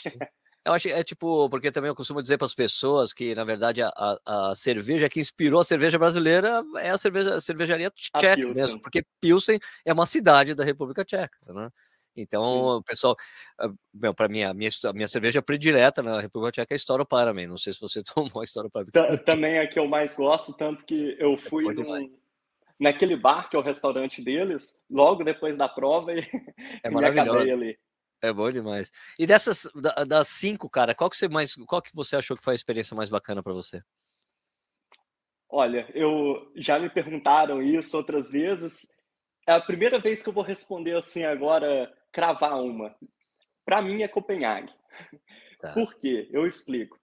Eu 0.64 0.74
acho 0.74 0.88
é 0.90 1.04
tipo, 1.04 1.50
porque 1.50 1.72
também 1.72 1.90
eu 1.90 1.96
costumo 1.96 2.22
dizer 2.22 2.38
para 2.38 2.46
as 2.46 2.54
pessoas 2.54 3.14
que, 3.14 3.34
na 3.34 3.44
verdade, 3.44 3.82
a, 3.82 3.90
a, 3.96 4.52
a, 4.52 4.56
cerveja 4.56 5.10
que 5.10 5.20
inspirou 5.20 5.60
a 5.60 5.64
cerveja 5.64 5.98
brasileira 5.98 6.64
é 6.78 6.92
a, 6.92 6.98
cerveja, 6.98 7.36
a 7.36 7.42
cervejaria 7.42 7.90
tcheca 7.90 8.48
mesmo, 8.54 8.80
porque 8.80 9.04
Pilsen 9.20 9.60
é 9.84 9.92
uma 9.92 10.06
cidade 10.06 10.54
da 10.54 10.64
República 10.64 11.04
Tcheca, 11.04 11.52
né? 11.52 11.70
Então, 12.16 12.78
o 12.78 12.84
pessoal, 12.84 13.16
ah, 13.58 13.70
para 14.14 14.28
mim, 14.28 14.44
a 14.44 14.54
minha, 14.54 14.70
a 14.86 14.94
minha 14.94 15.08
cerveja 15.08 15.42
predileta 15.42 16.04
na 16.04 16.20
República 16.20 16.52
Tcheca 16.52 16.76
é 16.76 16.78
Storo 16.78 17.06
Paramin. 17.06 17.48
Não 17.48 17.58
sei 17.58 17.74
se 17.74 17.80
você 17.80 18.04
tomou 18.14 18.42
a 18.42 18.46
Storo 18.46 18.70
Paramin. 18.70 18.92
Também 19.26 19.54
é 19.54 19.62
a 19.62 19.68
que 19.68 19.80
eu 19.80 19.88
mais 19.88 20.16
gosto, 20.16 20.54
tanto 20.54 20.86
que 20.86 21.16
eu 21.18 21.34
é 21.34 21.38
fui 21.38 21.68
é 21.70 21.74
num, 21.74 22.06
naquele 22.80 23.16
bar 23.16 23.50
que 23.50 23.56
é 23.56 23.60
o 23.60 23.64
restaurante 23.64 24.22
deles, 24.22 24.86
logo 24.90 25.24
depois 25.24 25.58
da 25.58 25.70
prova 25.70 26.14
e, 26.14 26.28
é 26.84 26.90
maravilhoso. 26.92 27.52
ali. 27.52 27.80
É 28.22 28.32
bom 28.32 28.52
demais. 28.52 28.92
E 29.18 29.26
dessas 29.26 29.68
das 30.08 30.28
cinco, 30.28 30.70
cara, 30.70 30.94
qual 30.94 31.10
que 31.10 31.18
você 31.18 31.28
mais, 31.28 31.56
qual 31.68 31.82
que 31.82 31.94
você 31.94 32.16
achou 32.16 32.38
que 32.38 32.44
foi 32.44 32.54
a 32.54 32.56
experiência 32.56 32.96
mais 32.96 33.10
bacana 33.10 33.42
para 33.42 33.54
você? 33.54 33.82
Olha, 35.50 35.90
eu 35.94 36.52
já 36.56 36.80
me 36.80 36.90
perguntaram 36.90 37.62
isso 37.62 37.98
outras 37.98 38.32
vezes. 38.32 38.88
É 39.48 39.54
a 39.54 39.60
primeira 39.60 40.00
vez 40.00 40.22
que 40.22 40.30
eu 40.30 40.34
vou 40.34 40.44
responder 40.44 40.96
assim 40.96 41.26
agora, 41.26 41.92
cravar 42.12 42.62
uma. 42.62 42.90
Para 43.66 43.82
mim 43.82 44.04
é 44.04 44.08
Copenhague. 44.08 44.74
Tá. 45.60 45.74
Por 45.74 45.94
quê? 45.96 46.28
Eu 46.32 46.48
explico. 46.48 47.00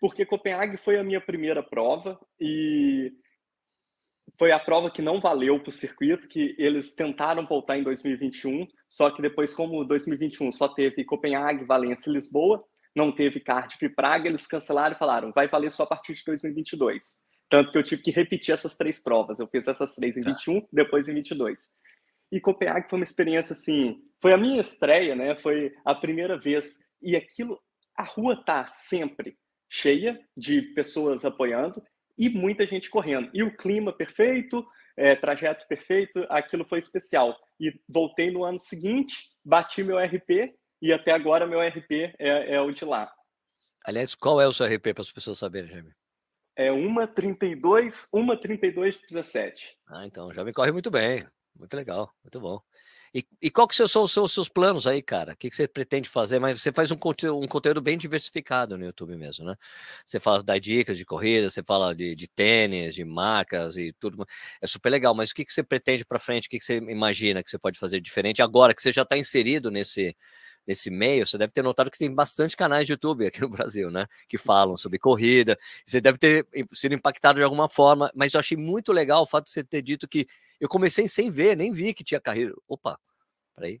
Porque 0.00 0.26
Copenhague 0.26 0.76
foi 0.76 0.98
a 0.98 1.04
minha 1.04 1.20
primeira 1.20 1.62
prova 1.62 2.18
e 2.40 3.12
foi 4.36 4.50
a 4.50 4.58
prova 4.58 4.90
que 4.90 5.00
não 5.00 5.20
valeu 5.20 5.60
para 5.60 5.68
o 5.68 5.72
circuito, 5.72 6.28
que 6.28 6.56
eles 6.58 6.94
tentaram 6.94 7.46
voltar 7.46 7.78
em 7.78 7.84
2021, 7.84 8.66
só 8.92 9.10
que 9.10 9.22
depois, 9.22 9.54
como 9.54 9.86
2021 9.86 10.52
só 10.52 10.68
teve 10.68 11.02
Copenhague, 11.02 11.64
Valência 11.64 12.10
e 12.10 12.12
Lisboa, 12.12 12.62
não 12.94 13.10
teve 13.10 13.40
Cardiff 13.40 13.82
e 13.82 13.88
Praga, 13.88 14.28
eles 14.28 14.46
cancelaram 14.46 14.94
e 14.94 14.98
falaram, 14.98 15.32
vai 15.32 15.48
valer 15.48 15.72
só 15.72 15.84
a 15.84 15.86
partir 15.86 16.12
de 16.12 16.22
2022. 16.26 17.24
Tanto 17.48 17.72
que 17.72 17.78
eu 17.78 17.82
tive 17.82 18.02
que 18.02 18.10
repetir 18.10 18.52
essas 18.52 18.76
três 18.76 19.02
provas. 19.02 19.40
Eu 19.40 19.46
fiz 19.46 19.66
essas 19.66 19.94
três 19.94 20.18
em 20.18 20.22
21, 20.22 20.60
tá. 20.60 20.66
depois 20.70 21.08
em 21.08 21.14
22. 21.14 21.70
E 22.30 22.38
Copenhague 22.38 22.90
foi 22.90 22.98
uma 22.98 23.04
experiência 23.04 23.54
assim, 23.54 23.96
foi 24.20 24.34
a 24.34 24.36
minha 24.36 24.60
estreia, 24.60 25.16
né? 25.16 25.36
Foi 25.36 25.70
a 25.86 25.94
primeira 25.94 26.38
vez. 26.38 26.90
E 27.00 27.16
aquilo, 27.16 27.58
a 27.96 28.04
rua 28.04 28.44
tá 28.44 28.66
sempre 28.66 29.38
cheia 29.70 30.20
de 30.36 30.60
pessoas 30.74 31.24
apoiando 31.24 31.82
e 32.18 32.28
muita 32.28 32.66
gente 32.66 32.90
correndo. 32.90 33.30
E 33.32 33.42
o 33.42 33.56
clima 33.56 33.90
perfeito, 33.90 34.62
é, 34.98 35.16
trajeto 35.16 35.66
perfeito, 35.66 36.26
aquilo 36.28 36.66
foi 36.66 36.78
especial. 36.78 37.34
E 37.62 37.72
voltei 37.88 38.32
no 38.32 38.44
ano 38.44 38.58
seguinte, 38.58 39.14
bati 39.44 39.84
meu 39.84 39.96
RP 39.96 40.52
e 40.82 40.92
até 40.92 41.12
agora 41.12 41.46
meu 41.46 41.60
RP 41.60 42.12
é, 42.18 42.56
é 42.56 42.60
o 42.60 42.72
de 42.72 42.84
lá. 42.84 43.08
Aliás, 43.84 44.16
qual 44.16 44.40
é 44.40 44.48
o 44.48 44.52
seu 44.52 44.66
RP 44.66 44.92
para 44.92 45.02
as 45.02 45.12
pessoas 45.12 45.38
saberem, 45.38 45.70
Jaime? 45.70 45.92
É 46.56 46.72
uma 46.72 47.06
32, 47.06 48.08
uma 48.12 48.36
32 48.36 49.00
17. 49.00 49.78
Ah, 49.88 50.04
então 50.04 50.32
já 50.34 50.44
me 50.44 50.52
corre 50.52 50.72
muito 50.72 50.90
bem. 50.90 51.24
Muito 51.56 51.76
legal, 51.76 52.12
muito 52.24 52.40
bom. 52.40 52.60
E, 53.14 53.26
e 53.42 53.50
qual 53.50 53.68
que 53.68 53.74
são, 53.74 54.04
os 54.04 54.32
seus 54.32 54.48
planos 54.48 54.86
aí, 54.86 55.02
cara? 55.02 55.34
O 55.34 55.36
que, 55.36 55.50
que 55.50 55.56
você 55.56 55.68
pretende 55.68 56.08
fazer? 56.08 56.38
Mas 56.38 56.62
você 56.62 56.72
faz 56.72 56.90
um 56.90 56.96
conteúdo, 56.96 57.44
um 57.44 57.46
conteúdo 57.46 57.80
bem 57.82 57.98
diversificado 57.98 58.78
no 58.78 58.84
YouTube 58.86 59.14
mesmo, 59.16 59.44
né? 59.44 59.54
Você 60.04 60.18
fala 60.18 60.42
das 60.42 60.60
dicas 60.62 60.96
de 60.96 61.04
corrida, 61.04 61.50
você 61.50 61.62
fala 61.62 61.94
de, 61.94 62.14
de 62.14 62.26
tênis, 62.26 62.94
de 62.94 63.04
marcas 63.04 63.76
e 63.76 63.92
tudo. 63.92 64.24
É 64.62 64.66
super 64.66 64.88
legal, 64.88 65.14
mas 65.14 65.30
o 65.30 65.34
que, 65.34 65.44
que 65.44 65.52
você 65.52 65.62
pretende 65.62 66.06
para 66.06 66.18
frente? 66.18 66.46
O 66.46 66.50
que, 66.50 66.58
que 66.58 66.64
você 66.64 66.76
imagina 66.76 67.42
que 67.42 67.50
você 67.50 67.58
pode 67.58 67.78
fazer 67.78 68.00
diferente 68.00 68.40
agora 68.40 68.74
que 68.74 68.80
você 68.80 68.90
já 68.90 69.02
está 69.02 69.18
inserido 69.18 69.70
nesse, 69.70 70.16
nesse 70.66 70.90
meio, 70.90 71.26
você 71.26 71.36
deve 71.36 71.52
ter 71.52 71.62
notado 71.62 71.90
que 71.90 71.98
tem 71.98 72.12
bastante 72.12 72.56
canais 72.56 72.86
de 72.86 72.92
YouTube 72.92 73.26
aqui 73.26 73.40
no 73.40 73.48
Brasil, 73.48 73.90
né? 73.90 74.06
Que 74.28 74.38
falam 74.38 74.76
sobre 74.76 74.98
corrida. 74.98 75.58
Você 75.84 76.00
deve 76.00 76.18
ter 76.18 76.46
sido 76.72 76.94
impactado 76.94 77.38
de 77.38 77.44
alguma 77.44 77.68
forma, 77.68 78.10
mas 78.14 78.34
eu 78.34 78.40
achei 78.40 78.56
muito 78.56 78.92
legal 78.92 79.22
o 79.22 79.26
fato 79.26 79.44
de 79.44 79.50
você 79.50 79.64
ter 79.64 79.82
dito 79.82 80.08
que 80.08 80.26
eu 80.60 80.68
comecei 80.68 81.08
sem 81.08 81.30
ver, 81.30 81.56
nem 81.56 81.72
vi 81.72 81.92
que 81.92 82.04
tinha 82.04 82.20
carreira. 82.20 82.54
Opa, 82.68 82.98
peraí. 83.54 83.80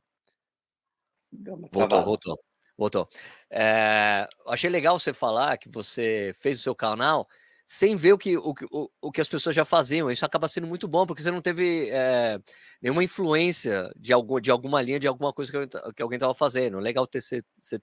Voltou, 1.72 2.04
voltou, 2.04 2.40
voltou. 2.76 3.08
É, 3.50 4.28
achei 4.46 4.68
legal 4.68 4.98
você 4.98 5.14
falar 5.14 5.56
que 5.56 5.68
você 5.68 6.32
fez 6.34 6.60
o 6.60 6.62
seu 6.62 6.74
canal 6.74 7.26
sem 7.72 7.96
ver 7.96 8.12
o 8.12 8.18
que, 8.18 8.36
o, 8.36 8.54
o, 8.70 8.90
o 9.00 9.10
que 9.10 9.22
as 9.22 9.28
pessoas 9.30 9.56
já 9.56 9.64
faziam. 9.64 10.10
Isso 10.10 10.26
acaba 10.26 10.46
sendo 10.46 10.66
muito 10.66 10.86
bom, 10.86 11.06
porque 11.06 11.22
você 11.22 11.30
não 11.30 11.40
teve 11.40 11.88
é, 11.88 12.38
nenhuma 12.82 13.02
influência 13.02 13.90
de, 13.96 14.12
algum, 14.12 14.38
de 14.38 14.50
alguma 14.50 14.82
linha, 14.82 15.00
de 15.00 15.08
alguma 15.08 15.32
coisa 15.32 15.50
que, 15.50 15.92
que 15.94 16.02
alguém 16.02 16.18
estava 16.18 16.34
fazendo. 16.34 16.78
Legal 16.78 17.06
ter 17.06 17.22
se, 17.22 17.42
se, 17.58 17.80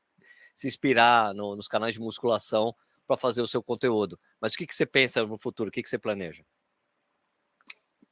se 0.54 0.68
inspirar 0.68 1.34
no, 1.34 1.56
nos 1.56 1.68
canais 1.68 1.96
de 1.96 2.00
musculação 2.00 2.72
para 3.08 3.18
fazer 3.18 3.42
o 3.42 3.48
seu 3.48 3.64
conteúdo. 3.64 4.20
Mas 4.40 4.54
o 4.54 4.58
que, 4.58 4.68
que 4.68 4.76
você 4.76 4.86
pensa 4.86 5.26
no 5.26 5.40
futuro? 5.40 5.70
O 5.70 5.72
que, 5.72 5.82
que 5.82 5.90
você 5.90 5.98
planeja? 5.98 6.44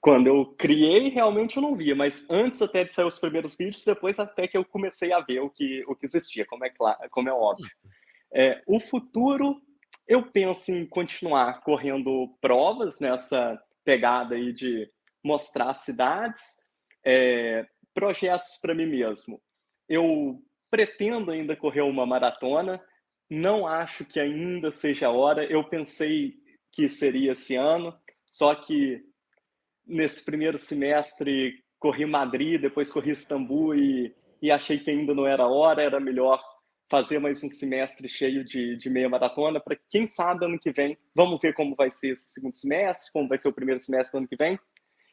Quando 0.02 0.26
eu 0.26 0.56
criei, 0.58 1.10
realmente 1.10 1.58
eu 1.58 1.62
não 1.62 1.76
via, 1.76 1.96
mas 1.96 2.28
antes 2.28 2.60
até 2.60 2.86
de 2.86 2.92
sair 2.92 3.06
os 3.06 3.20
primeiros 3.20 3.56
vídeos, 3.56 3.84
depois 3.84 4.18
até 4.18 4.48
que 4.48 4.58
eu 4.58 4.66
comecei 4.66 5.14
a 5.14 5.20
ver 5.20 5.42
o 5.42 5.50
que, 5.52 5.86
o 5.88 5.96
que 5.96 6.08
existia, 6.08 6.44
como 6.44 6.66
é, 6.66 6.72
claro, 6.72 6.98
como 7.12 7.30
é 7.30 7.34
óbvio. 7.34 7.70
É, 8.30 8.62
o 8.68 8.78
futuro 8.78 9.62
eu 10.08 10.24
penso 10.32 10.72
em 10.72 10.86
continuar 10.86 11.62
correndo 11.62 12.36
provas 12.40 13.00
nessa 13.00 13.62
pegada 13.84 14.36
aí 14.36 14.54
de 14.54 14.90
mostrar 15.24 15.74
cidades, 15.74 16.42
é, 17.06 17.66
projetos 17.94 18.58
para 18.62 18.74
mim 18.74 18.86
mesmo. 18.86 19.42
Eu 19.88 20.42
pretendo 20.70 21.32
ainda 21.32 21.56
correr 21.56 21.82
uma 21.82 22.06
maratona, 22.06 22.82
não 23.30 23.68
acho 23.68 24.06
que 24.06 24.20
ainda 24.20 24.72
seja 24.72 25.08
a 25.08 25.12
hora. 25.12 25.44
Eu 25.46 25.64
pensei 25.64 26.36
que 26.72 26.88
seria 26.88 27.34
esse 27.34 27.56
ano, 27.56 27.94
só 28.30 28.56
que 28.56 29.02
nesse 29.86 30.24
primeiro 30.24 30.58
semestre 30.58 31.64
corri 31.80 32.06
Madrid, 32.06 32.62
depois 32.62 32.92
corri 32.92 33.12
Istambul 33.12 33.76
e, 33.76 34.16
e 34.42 34.52
achei 34.52 34.80
que 34.80 34.92
ainda 34.92 35.14
não 35.14 35.28
era 35.28 35.48
hora, 35.48 35.82
era 35.82 36.00
melhor 36.00 36.42
fazer 36.90 37.20
mais 37.20 37.44
um 37.44 37.50
semestre 37.50 38.08
cheio 38.08 38.44
de, 38.44 38.78
de 38.78 38.90
meia 38.90 39.10
maratona 39.10 39.60
para 39.60 39.78
quem 39.90 40.06
sabe 40.06 40.46
ano 40.46 40.60
que 40.60 40.72
vem, 40.72 40.98
vamos 41.14 41.40
ver 41.42 41.54
como 41.54 41.76
vai 41.76 41.92
ser 41.92 42.10
esse 42.10 42.34
segundo 42.34 42.56
semestre, 42.56 43.12
como 43.12 43.28
vai 43.28 43.38
ser 43.38 43.50
o 43.50 43.54
primeiro 43.54 43.80
semestre 43.80 44.14
do 44.14 44.22
ano 44.22 44.28
que 44.28 44.38
vem, 44.38 44.60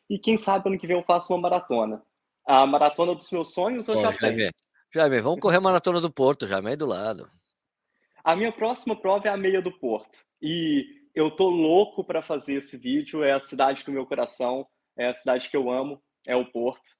e 0.09 0.19
quem 0.19 0.37
sabe 0.37 0.69
ano 0.69 0.79
que 0.79 0.87
vem 0.87 0.97
eu 0.97 1.03
faço 1.03 1.33
uma 1.33 1.43
maratona. 1.43 2.03
A 2.47 2.67
maratona 2.67 3.15
dos 3.15 3.31
meus 3.31 3.53
sonhos 3.53 3.89
eu 3.89 3.95
Pô, 3.95 4.03
já 4.03 4.13
Jaime, 4.13 4.37
tenho. 4.37 4.51
Jaime, 4.93 5.21
vamos 5.21 5.41
correr 5.41 5.57
a 5.57 5.61
maratona 5.61 6.01
do 6.01 6.13
Porto, 6.13 6.47
já 6.47 6.63
meio 6.63 6.77
do 6.77 6.87
lado. 6.87 7.29
A 8.23 8.37
minha 8.37 8.53
próxima 8.53 8.95
prova 8.95 9.29
é 9.29 9.31
a 9.31 9.37
meia 9.37 9.61
do 9.61 9.73
Porto. 9.73 10.19
E 10.41 10.85
eu 11.15 11.31
tô 11.31 11.49
louco 11.49 12.05
para 12.05 12.23
fazer 12.23 12.55
esse 12.55 12.77
vídeo, 12.77 13.25
é 13.25 13.33
a 13.33 13.41
cidade 13.41 13.85
do 13.85 13.93
meu 13.93 14.07
coração, 14.07 14.67
é 14.97 15.09
a 15.09 15.15
cidade 15.15 15.49
que 15.49 15.57
eu 15.57 15.71
amo, 15.71 16.03
é 16.27 16.37
o 16.37 16.45
Porto. 16.45 16.91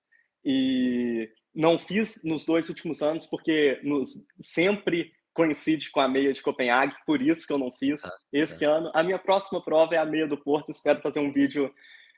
E 0.45 1.31
não 1.55 1.79
fiz 1.79 2.23
nos 2.25 2.45
dois 2.45 2.69
últimos 2.69 3.01
anos, 3.03 3.27
porque 3.27 3.81
nos, 3.83 4.27
sempre 4.41 5.13
coincide 5.33 5.91
com 5.91 6.01
a 6.01 6.09
meia 6.09 6.33
de 6.33 6.41
Copenhague, 6.41 6.95
por 7.05 7.21
isso 7.21 7.47
que 7.47 7.53
eu 7.53 7.59
não 7.59 7.73
fiz 7.73 8.05
ah, 8.05 8.11
esse 8.33 8.65
é. 8.65 8.69
ano. 8.69 8.91
A 8.95 9.03
minha 9.03 9.19
próxima 9.19 9.63
prova 9.63 9.95
é 9.95 9.99
a 9.99 10.07
meia 10.07 10.27
do 10.27 10.37
Porto, 10.37 10.71
espero 10.71 11.01
fazer 11.01 11.21
um 11.21 11.33
vídeo 11.33 11.73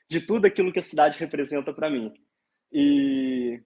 de 0.09 0.21
tudo 0.21 0.45
aquilo 0.45 0.71
que 0.71 0.79
a 0.79 0.83
cidade 0.83 1.19
representa 1.19 1.73
para 1.73 1.89
mim. 1.89 2.13
E 2.71 3.59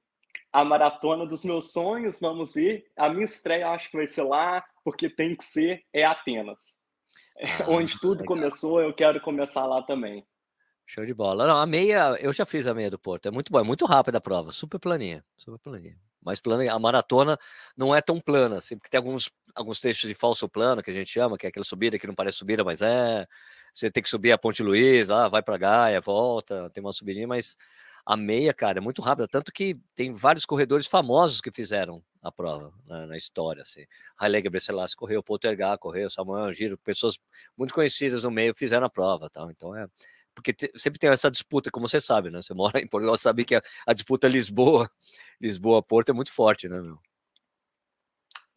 a 0.52 0.64
maratona 0.64 1.26
dos 1.26 1.44
meus 1.44 1.72
sonhos, 1.72 2.20
vamos 2.20 2.54
ver. 2.54 2.86
A 2.98 3.10
minha 3.10 3.26
estreia 3.26 3.70
acho 3.70 3.90
que 3.90 3.98
vai 3.98 4.08
ser 4.08 4.24
lá, 4.24 4.64
porque 4.84 5.10
tem 5.10 5.36
que 5.36 5.44
ser, 5.44 5.84
é 5.94 6.04
Atenas. 6.04 6.82
Ah, 7.38 7.66
onde 7.70 8.00
tudo 8.00 8.22
legal. 8.22 8.28
começou, 8.28 8.82
eu 8.82 8.94
quero 8.94 9.22
começar 9.22 9.66
lá 9.66 9.82
também. 9.84 10.26
Show 10.91 11.06
de 11.06 11.13
bola. 11.13 11.47
Não, 11.47 11.56
a 11.56 11.65
meia, 11.65 12.17
eu 12.19 12.34
já 12.34 12.45
fiz 12.45 12.67
a 12.67 12.73
meia 12.73 12.91
do 12.91 12.99
Porto. 12.99 13.25
É 13.25 13.32
muito 13.32 13.49
bom, 13.49 13.58
é 13.62 13.63
muito 13.63 13.86
rápida 13.86 14.17
a 14.17 14.21
prova, 14.21 14.51
super 14.51 14.77
planinha, 14.77 15.23
super 15.38 15.58
planinha. 15.58 15.97
Mas 16.21 16.41
plana, 16.41 16.69
a 16.69 16.77
maratona 16.77 17.38
não 17.77 17.95
é 17.95 18.01
tão 18.01 18.19
plana, 18.19 18.58
assim, 18.58 18.75
porque 18.77 18.89
tem 18.89 18.97
alguns, 18.97 19.30
alguns 19.56 19.80
trechos 19.80 20.10
de 20.10 20.13
falso 20.13 20.49
plano 20.49 20.84
que 20.84 20.91
a 20.91 20.93
gente 20.93 21.10
chama, 21.10 21.38
que 21.38 21.45
é 21.45 21.49
aquela 21.49 21.63
subida 21.63 21.97
que 21.97 22.06
não 22.06 22.13
parece 22.13 22.39
subida, 22.39 22.62
mas 22.62 22.82
é. 22.82 23.25
Você 23.73 23.89
tem 23.89 24.04
que 24.04 24.10
subir 24.10 24.34
a 24.34 24.38
Ponte 24.38 24.62
Luiz, 24.62 25.10
ah, 25.10 25.30
vai 25.30 25.41
para 25.41 25.58
Gaia, 25.58 26.01
volta, 26.01 26.69
tem 26.71 26.84
uma 26.84 26.91
subidinha, 26.91 27.25
mas 27.25 27.56
a 28.06 28.17
meia, 28.17 28.54
cara, 28.54 28.80
é 28.80 28.82
muito 28.82 29.01
rápida. 29.01 29.30
Tanto 29.30 29.49
que 29.49 29.80
tem 29.95 30.12
vários 30.12 30.45
corredores 30.45 30.88
famosos 30.88 31.39
que 31.39 31.51
fizeram 31.54 32.04
a 32.21 32.34
prova 32.34 32.73
né, 32.86 33.06
na 33.06 33.15
história. 33.15 33.62
Assim. 33.62 33.86
Haile 34.17 34.41
Gebrselassie 34.43 34.97
correu, 34.97 35.23
Poltergar 35.23 35.77
correu, 35.77 36.10
Samuel 36.10 36.43
Angiro, 36.43 36.77
pessoas 36.77 37.17
muito 37.58 37.73
conhecidas 37.73 38.23
no 38.23 38.32
meio 38.32 38.54
fizeram 38.54 38.86
a 38.86 38.89
prova. 38.89 39.30
Tal. 39.30 39.49
Então 39.49 39.73
é. 39.73 39.88
Porque 40.34 40.54
te, 40.54 40.72
sempre 40.76 41.00
tem 41.00 41.10
essa 41.10 41.30
disputa, 41.30 41.70
como 41.72 41.88
você 41.88 42.00
sabe, 42.00 42.30
né? 42.30 42.41
Você 42.41 42.54
mora 42.56 42.80
em 42.80 42.88
Portugal, 42.88 43.17
sabe 43.17 43.46
que 43.46 43.56
a, 43.56 43.62
a 43.88 43.94
disputa 43.94 44.28
Lisboa, 44.28 44.89
Lisboa-Porto 45.39 46.10
é 46.10 46.13
muito 46.13 46.32
forte, 46.32 46.67
né, 46.67 46.82
meu? 46.82 47.00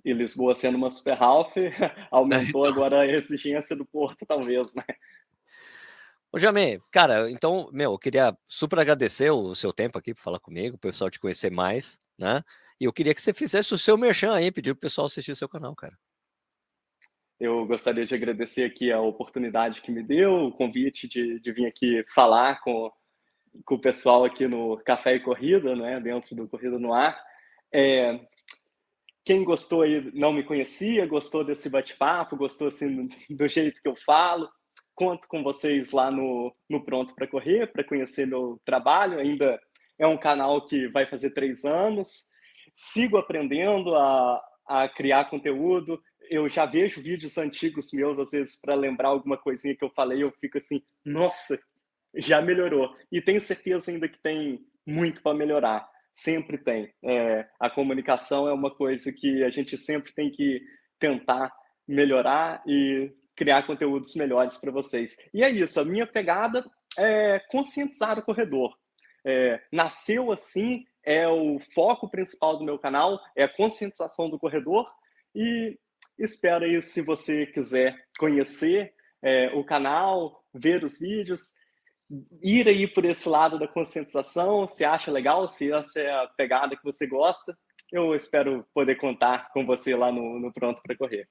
E 0.05 0.13
Lisboa 0.13 0.55
sendo 0.55 0.77
uma 0.77 0.91
super 0.91 1.21
half, 1.21 1.55
aumentou 2.11 2.63
então... 2.63 2.65
agora 2.65 3.01
a 3.01 3.07
exigência 3.07 3.75
do 3.75 3.87
Porto, 3.87 4.27
talvez, 4.27 4.75
né? 4.75 4.85
Ô, 6.31 6.39
Jamê, 6.39 6.81
cara, 6.91 7.31
então, 7.31 7.71
meu, 7.73 7.93
eu 7.93 7.99
queria 7.99 8.37
super 8.47 8.79
agradecer 8.81 9.31
o 9.31 9.55
seu 9.55 9.73
tempo 9.73 9.99
aqui 9.99 10.13
para 10.13 10.23
falar 10.23 10.41
comigo, 10.41 10.77
o 10.77 10.79
pessoal 10.79 11.09
te 11.09 11.21
conhecer 11.21 11.51
mais, 11.51 12.01
né? 12.19 12.43
E 12.81 12.85
eu 12.85 12.93
queria 12.93 13.15
que 13.15 13.23
você 13.23 13.33
fizesse 13.33 13.73
o 13.73 13.79
seu 13.79 13.97
merchan 13.97 14.35
aí, 14.35 14.51
pedir 14.51 14.75
pro 14.75 14.81
pessoal 14.81 15.07
assistir 15.07 15.31
o 15.31 15.37
seu 15.37 15.49
canal, 15.49 15.75
cara. 15.77 15.97
Eu 17.45 17.67
gostaria 17.67 18.07
de 18.07 18.15
agradecer 18.15 18.65
aqui 18.65 18.91
a 18.91 19.01
oportunidade 19.01 19.83
que 19.83 19.93
me 19.93 20.03
deu, 20.03 20.47
o 20.47 20.53
convite 20.53 21.07
de, 21.07 21.39
de 21.41 21.53
vir 21.53 21.67
aqui 21.67 22.03
falar 22.15 22.61
com, 22.63 22.91
com 23.67 23.75
o 23.75 23.81
pessoal 23.81 24.25
aqui 24.25 24.47
no 24.47 24.79
Café 24.79 25.17
e 25.17 25.21
Corrida, 25.21 25.77
né, 25.77 26.01
dentro 26.01 26.35
do 26.35 26.49
Corrida 26.49 26.79
no 26.79 26.95
Ar. 26.95 27.21
É, 27.71 28.19
quem 29.25 29.45
gostou 29.45 29.83
aí, 29.83 30.11
não 30.15 30.33
me 30.33 30.43
conhecia, 30.43 31.07
gostou 31.07 31.45
desse 31.45 31.69
bate-papo, 31.69 32.37
gostou 32.37 32.69
assim 32.69 33.07
do, 33.07 33.37
do 33.37 33.49
jeito 33.49 33.83
que 33.83 33.89
eu 33.89 33.97
falo, 33.97 34.49
conto 34.95 35.29
com 35.29 35.43
vocês 35.43 35.91
lá 35.91 36.11
no, 36.11 36.55
no 36.71 36.83
Pronto 36.83 37.15
para 37.15 37.29
Correr, 37.29 37.71
para 37.71 37.85
conhecer 37.85 38.27
meu 38.27 38.59
trabalho. 38.65 39.19
Ainda 39.19 39.61
é 39.99 40.07
um 40.07 40.17
canal 40.17 40.67
que 40.67 40.89
vai 40.89 41.07
fazer 41.07 41.35
três 41.35 41.65
anos. 41.65 42.31
Sigo 42.75 43.19
aprendendo 43.19 43.95
a, 43.95 44.43
a 44.67 44.89
criar 44.89 45.29
conteúdo. 45.29 46.01
Eu 46.31 46.49
já 46.49 46.67
vejo 46.67 47.03
vídeos 47.03 47.37
antigos 47.39 47.93
meus, 47.93 48.19
às 48.19 48.31
vezes, 48.31 48.61
para 48.61 48.75
lembrar 48.75 49.09
alguma 49.09 49.37
coisinha 49.37 49.77
que 49.77 49.85
eu 49.85 49.91
falei, 49.91 50.23
eu 50.23 50.33
fico 50.41 50.59
assim, 50.59 50.83
nossa, 51.05 51.59
já 52.15 52.41
melhorou. 52.41 52.93
E 53.11 53.21
tenho 53.21 53.41
certeza 53.41 53.91
ainda 53.91 54.09
que 54.09 54.19
tem 54.19 54.65
muito 54.87 55.23
para 55.23 55.37
melhorar. 55.37 55.89
Sempre 56.13 56.59
tem. 56.59 56.93
É, 57.03 57.47
a 57.59 57.69
comunicação 57.69 58.49
é 58.49 58.53
uma 58.53 58.71
coisa 58.71 59.13
que 59.13 59.43
a 59.43 59.51
gente 59.51 59.77
sempre 59.77 60.13
tem 60.13 60.31
que 60.31 60.63
tentar 60.99 61.53
melhorar 61.87 62.63
e 62.67 63.13
criar 63.37 63.67
conteúdos 63.67 64.15
melhores 64.15 64.57
para 64.57 64.71
vocês. 64.71 65.17
E 65.33 65.43
é 65.43 65.51
isso, 65.51 65.81
a 65.81 65.85
minha 65.85 66.07
pegada 66.07 66.65
é 66.97 67.41
conscientizar 67.51 68.19
o 68.19 68.23
corredor. 68.23 68.77
É, 69.27 69.61
nasceu 69.73 70.31
assim, 70.31 70.85
é 71.03 71.27
o 71.27 71.59
foco 71.75 72.09
principal 72.09 72.59
do 72.59 72.65
meu 72.65 72.79
canal, 72.79 73.21
é 73.37 73.45
a 73.45 73.49
conscientização 73.49 74.31
do 74.31 74.39
corredor 74.39 74.89
e 75.35 75.79
espero 76.19 76.65
aí, 76.65 76.81
se 76.83 77.01
você 77.03 77.47
quiser 77.47 77.97
conhecer 78.19 78.93
é, 79.23 79.49
o 79.55 79.65
canal, 79.65 80.45
ver 80.53 80.85
os 80.85 80.99
vídeos, 80.99 81.55
ir 82.43 82.69
aí 82.69 82.87
por 82.87 83.05
esse 83.05 83.29
lado 83.29 83.59
da 83.59 83.67
conscientização, 83.67 84.69
se 84.69 84.85
acha 84.85 85.11
legal, 85.11 85.49
se 85.49 85.73
essa 85.73 86.01
é 86.01 86.11
a 86.11 86.27
pegada 86.37 86.77
que 86.77 86.85
você 86.85 87.07
gosta, 87.07 87.57
eu 87.91 88.15
espero 88.15 88.67
poder 88.75 88.97
contar 88.97 89.51
com 89.53 89.65
você 89.65 89.95
lá 89.95 90.11
no, 90.11 90.39
no 90.39 90.53
Pronto 90.53 90.81
para 90.83 90.97
Correr. 90.97 91.29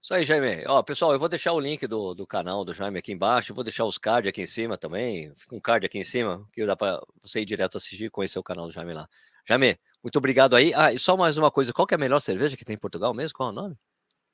Isso 0.00 0.14
aí, 0.14 0.22
Jaime. 0.22 0.64
Ó, 0.66 0.80
pessoal, 0.82 1.12
eu 1.12 1.18
vou 1.18 1.28
deixar 1.28 1.52
o 1.52 1.60
link 1.60 1.86
do, 1.86 2.14
do 2.14 2.26
canal 2.26 2.64
do 2.64 2.72
Jaime 2.72 3.00
aqui 3.00 3.12
embaixo, 3.12 3.52
vou 3.52 3.64
deixar 3.64 3.84
os 3.84 3.98
cards 3.98 4.28
aqui 4.28 4.42
em 4.42 4.46
cima 4.46 4.78
também. 4.78 5.34
Fica 5.34 5.56
um 5.56 5.60
card 5.60 5.84
aqui 5.84 5.98
em 5.98 6.04
cima, 6.04 6.46
que 6.52 6.64
dá 6.64 6.76
para 6.76 7.02
você 7.20 7.40
ir 7.40 7.44
direto 7.44 7.76
assistir 7.76 8.04
e 8.04 8.10
conhecer 8.10 8.38
o 8.38 8.42
canal 8.42 8.66
do 8.66 8.72
Jaime 8.72 8.94
lá. 8.94 9.08
Jaime, 9.46 9.76
muito 10.08 10.16
obrigado 10.16 10.56
aí. 10.56 10.72
Ah, 10.74 10.90
e 10.90 10.98
só 10.98 11.18
mais 11.18 11.36
uma 11.36 11.50
coisa, 11.50 11.70
qual 11.70 11.86
que 11.86 11.92
é 11.92 11.96
a 11.96 12.00
melhor 12.00 12.18
cerveja 12.18 12.56
que 12.56 12.64
tem 12.64 12.74
em 12.74 12.78
Portugal 12.78 13.12
mesmo? 13.12 13.36
Qual 13.36 13.50
é 13.50 13.52
o 13.52 13.54
nome? 13.54 13.76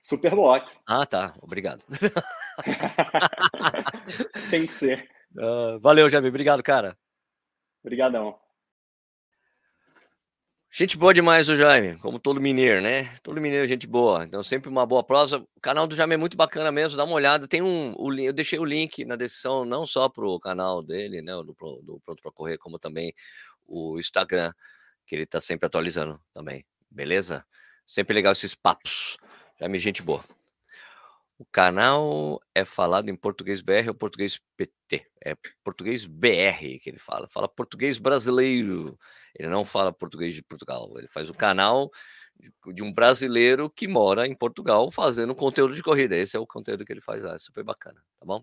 Superblock. 0.00 0.70
Ah, 0.86 1.04
tá. 1.04 1.34
Obrigado. 1.42 1.84
tem 4.50 4.66
que 4.66 4.72
ser. 4.72 5.08
Uh, 5.36 5.80
valeu, 5.80 6.08
Jaime. 6.08 6.28
Obrigado, 6.28 6.62
cara. 6.62 6.96
Obrigadão. 7.82 8.38
Gente 10.70 10.96
boa 10.96 11.12
demais 11.12 11.48
o 11.48 11.56
Jaime, 11.56 11.96
como 11.98 12.18
todo 12.18 12.40
mineiro, 12.40 12.80
né? 12.80 13.16
Todo 13.22 13.40
mineiro 13.40 13.64
é 13.64 13.68
gente 13.68 13.86
boa. 13.86 14.24
Então, 14.24 14.42
sempre 14.42 14.68
uma 14.68 14.86
boa 14.86 15.02
prosa. 15.02 15.38
O 15.56 15.60
canal 15.60 15.88
do 15.88 15.94
Jaime 15.94 16.14
é 16.14 16.16
muito 16.16 16.36
bacana 16.36 16.70
mesmo, 16.70 16.96
dá 16.96 17.04
uma 17.04 17.14
olhada. 17.14 17.48
Tem 17.48 17.62
um. 17.62 17.94
O, 17.96 18.12
eu 18.14 18.32
deixei 18.32 18.60
o 18.60 18.64
link 18.64 19.04
na 19.04 19.16
descrição, 19.16 19.64
não 19.64 19.86
só 19.86 20.08
pro 20.08 20.38
canal 20.38 20.82
dele, 20.82 21.20
né? 21.20 21.32
Do, 21.32 21.54
do 21.82 22.00
Pronto 22.04 22.22
para 22.22 22.32
Correr, 22.32 22.58
como 22.58 22.78
também 22.78 23.12
o 23.66 23.98
Instagram, 23.98 24.52
que 25.06 25.14
ele 25.14 25.26
tá 25.26 25.40
sempre 25.40 25.66
atualizando 25.66 26.20
também. 26.32 26.64
Beleza? 26.90 27.44
Sempre 27.86 28.14
legal 28.14 28.32
esses 28.32 28.54
papos. 28.54 29.16
Jaime, 29.58 29.78
gente 29.78 30.02
boa. 30.02 30.24
O 31.36 31.44
canal 31.44 32.40
é 32.54 32.64
falado 32.64 33.08
em 33.08 33.16
português 33.16 33.60
BR 33.60 33.88
ou 33.88 33.94
português 33.94 34.40
PT? 34.56 35.04
É 35.24 35.34
português 35.64 36.06
BR 36.06 36.78
que 36.80 36.88
ele 36.88 36.98
fala. 36.98 37.28
Fala 37.28 37.48
português 37.48 37.98
brasileiro. 37.98 38.96
Ele 39.34 39.48
não 39.48 39.64
fala 39.64 39.92
português 39.92 40.32
de 40.32 40.42
Portugal. 40.44 40.92
Ele 40.96 41.08
faz 41.08 41.28
o 41.28 41.34
canal 41.34 41.90
de 42.72 42.82
um 42.82 42.92
brasileiro 42.92 43.68
que 43.68 43.88
mora 43.88 44.26
em 44.28 44.34
Portugal 44.34 44.90
fazendo 44.92 45.34
conteúdo 45.34 45.74
de 45.74 45.82
corrida. 45.82 46.16
Esse 46.16 46.36
é 46.36 46.40
o 46.40 46.46
conteúdo 46.46 46.84
que 46.84 46.92
ele 46.92 47.00
faz 47.00 47.22
lá. 47.22 47.34
É 47.34 47.38
super 47.38 47.64
bacana, 47.64 48.00
tá 48.18 48.24
bom? 48.24 48.40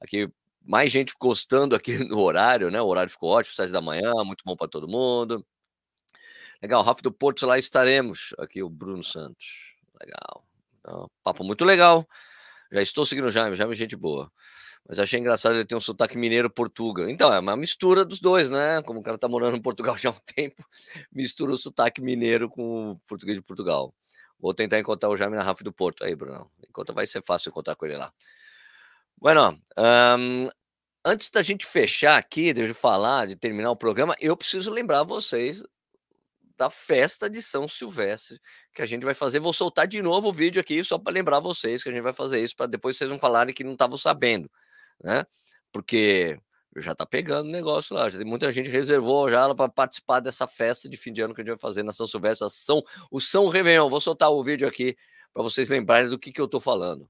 Aqui, 0.00 0.28
mais 0.62 0.92
gente 0.92 1.14
gostando 1.18 1.74
aqui 1.74 1.98
no 2.08 2.20
horário, 2.20 2.70
né? 2.70 2.80
O 2.80 2.86
horário 2.86 3.10
ficou 3.10 3.30
ótimo, 3.30 3.56
sete 3.56 3.72
da 3.72 3.80
manhã, 3.80 4.12
muito 4.24 4.44
bom 4.44 4.56
para 4.56 4.68
todo 4.68 4.88
mundo. 4.88 5.44
Legal, 6.62 6.82
Rafa 6.82 7.02
do 7.02 7.12
Porto, 7.12 7.46
lá 7.46 7.58
estaremos. 7.58 8.34
Aqui 8.38 8.62
o 8.62 8.68
Bruno 8.68 9.02
Santos. 9.02 9.76
Legal. 10.00 10.46
Então, 10.80 11.10
papo 11.22 11.44
muito 11.44 11.64
legal. 11.64 12.06
Já 12.72 12.82
estou 12.82 13.06
seguindo 13.06 13.26
o 13.26 13.30
Jaime, 13.30 13.56
Jaime 13.56 13.72
é 13.72 13.76
gente 13.76 13.96
boa. 13.96 14.30
Mas 14.86 14.98
achei 14.98 15.18
engraçado 15.18 15.54
ele 15.54 15.64
ter 15.64 15.74
um 15.74 15.80
sotaque 15.80 16.16
mineiro 16.16 16.50
portuga. 16.50 17.10
Então, 17.10 17.32
é 17.32 17.38
uma 17.38 17.56
mistura 17.56 18.04
dos 18.04 18.20
dois, 18.20 18.50
né? 18.50 18.82
Como 18.82 19.00
o 19.00 19.02
cara 19.02 19.16
tá 19.16 19.26
morando 19.28 19.56
em 19.56 19.62
Portugal 19.62 19.96
já 19.98 20.10
há 20.10 20.12
um 20.12 20.34
tempo, 20.34 20.62
mistura 21.12 21.52
o 21.52 21.56
sotaque 21.56 22.02
mineiro 22.02 22.50
com 22.50 22.90
o 22.90 22.98
português 23.06 23.38
de 23.38 23.42
Portugal. 23.42 23.94
Vou 24.38 24.52
tentar 24.52 24.78
encontrar 24.78 25.08
o 25.08 25.16
Jaime 25.16 25.36
na 25.36 25.42
Rafa 25.42 25.64
do 25.64 25.72
Porto 25.72 26.04
aí, 26.04 26.14
Bruno. 26.14 26.50
Enquanto 26.68 26.92
vai 26.92 27.06
ser 27.06 27.22
fácil 27.22 27.48
encontrar 27.48 27.76
com 27.76 27.86
ele 27.86 27.96
lá. 27.96 28.12
Bueno, 29.16 29.58
um, 30.18 30.48
antes 31.04 31.30
da 31.30 31.42
gente 31.42 31.64
fechar 31.64 32.18
aqui, 32.18 32.52
deixa 32.52 32.72
eu 32.72 32.74
falar, 32.74 33.26
de 33.26 33.36
terminar 33.36 33.70
o 33.70 33.76
programa, 33.76 34.14
eu 34.20 34.36
preciso 34.36 34.70
lembrar 34.70 35.02
vocês 35.02 35.62
da 36.56 36.70
festa 36.70 37.28
de 37.28 37.42
São 37.42 37.66
Silvestre 37.66 38.40
que 38.72 38.82
a 38.82 38.86
gente 38.86 39.04
vai 39.04 39.14
fazer. 39.14 39.40
Vou 39.40 39.52
soltar 39.52 39.86
de 39.86 40.00
novo 40.02 40.28
o 40.28 40.32
vídeo 40.32 40.60
aqui 40.60 40.82
só 40.84 40.98
para 40.98 41.12
lembrar 41.12 41.40
vocês 41.40 41.82
que 41.82 41.88
a 41.88 41.92
gente 41.92 42.02
vai 42.02 42.12
fazer 42.12 42.42
isso 42.42 42.56
para 42.56 42.66
depois 42.66 42.96
vocês 42.96 43.10
não 43.10 43.18
falarem 43.18 43.54
que 43.54 43.64
não 43.64 43.72
estavam 43.72 43.96
sabendo, 43.98 44.50
né? 45.02 45.24
Porque 45.72 46.38
já 46.76 46.94
tá 46.94 47.06
pegando 47.06 47.48
o 47.48 47.52
negócio 47.52 47.94
lá, 47.94 48.08
já 48.08 48.18
tem 48.18 48.26
muita 48.26 48.50
gente 48.52 48.68
reservou 48.68 49.30
já 49.30 49.54
para 49.54 49.68
participar 49.68 50.20
dessa 50.20 50.46
festa 50.46 50.88
de 50.88 50.96
fim 50.96 51.12
de 51.12 51.20
ano 51.20 51.34
que 51.34 51.40
a 51.40 51.44
gente 51.44 51.52
vai 51.52 51.58
fazer 51.58 51.82
na 51.82 51.92
São 51.92 52.06
Silvestre, 52.06 52.48
São, 52.50 52.82
o 53.10 53.20
São 53.20 53.48
Réveillon. 53.48 53.88
Vou 53.88 54.00
soltar 54.00 54.30
o 54.30 54.42
vídeo 54.42 54.66
aqui 54.66 54.96
para 55.32 55.42
vocês 55.42 55.68
lembrarem 55.68 56.08
do 56.10 56.18
que, 56.18 56.32
que 56.32 56.40
eu 56.40 56.48
tô 56.48 56.60
falando 56.60 57.08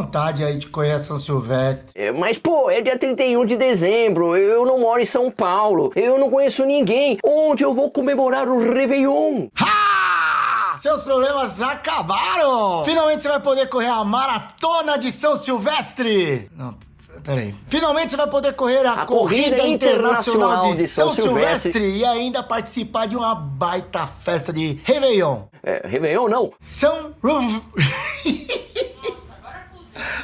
vontade 0.00 0.44
aí 0.44 0.56
de 0.56 0.68
conhecer 0.68 1.04
São 1.04 1.18
Silvestre. 1.18 1.90
É, 1.96 2.12
mas, 2.12 2.38
pô, 2.38 2.70
é 2.70 2.80
dia 2.80 2.96
31 2.96 3.44
de 3.44 3.56
dezembro, 3.56 4.36
eu 4.36 4.64
não 4.64 4.78
moro 4.78 5.02
em 5.02 5.06
São 5.06 5.32
Paulo, 5.32 5.90
eu 5.96 6.16
não 6.16 6.30
conheço 6.30 6.64
ninguém. 6.64 7.18
Onde 7.24 7.64
eu 7.64 7.74
vou 7.74 7.90
comemorar 7.90 8.46
o 8.46 8.72
Réveillon? 8.72 9.48
Ha! 9.58 10.78
Seus 10.78 11.02
problemas 11.02 11.60
acabaram! 11.60 12.84
Finalmente 12.84 13.22
você 13.22 13.28
vai 13.28 13.40
poder 13.40 13.68
correr 13.68 13.88
a 13.88 14.04
maratona 14.04 14.96
de 14.96 15.10
São 15.10 15.34
Silvestre! 15.34 16.48
Não, 16.56 16.76
Peraí. 17.24 17.52
Finalmente 17.66 18.12
você 18.12 18.16
vai 18.16 18.28
poder 18.28 18.54
correr 18.54 18.86
a, 18.86 18.92
A 18.92 19.06
Corrida, 19.06 19.56
Corrida 19.56 19.66
Internacional, 19.66 20.50
Internacional 20.50 20.72
de 20.72 20.82
de 20.82 20.88
São, 20.88 21.08
São 21.10 21.24
Silvestre. 21.24 21.72
Silvestre. 21.72 21.98
e 21.98 22.04
ainda 22.04 22.44
participar 22.44 23.06
de 23.08 23.16
uma 23.16 23.34
baita 23.34 24.06
festa 24.06 24.52
de 24.52 24.80
Réveillon. 24.84 25.42
É, 25.64 25.82
Réveillon 25.84 26.28
não. 26.28 26.52
São... 26.60 27.12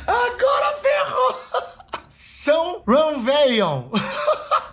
Agora 0.06 0.76
ferrou! 0.76 1.75
São 2.46 2.80
Réveillon. 2.86 3.90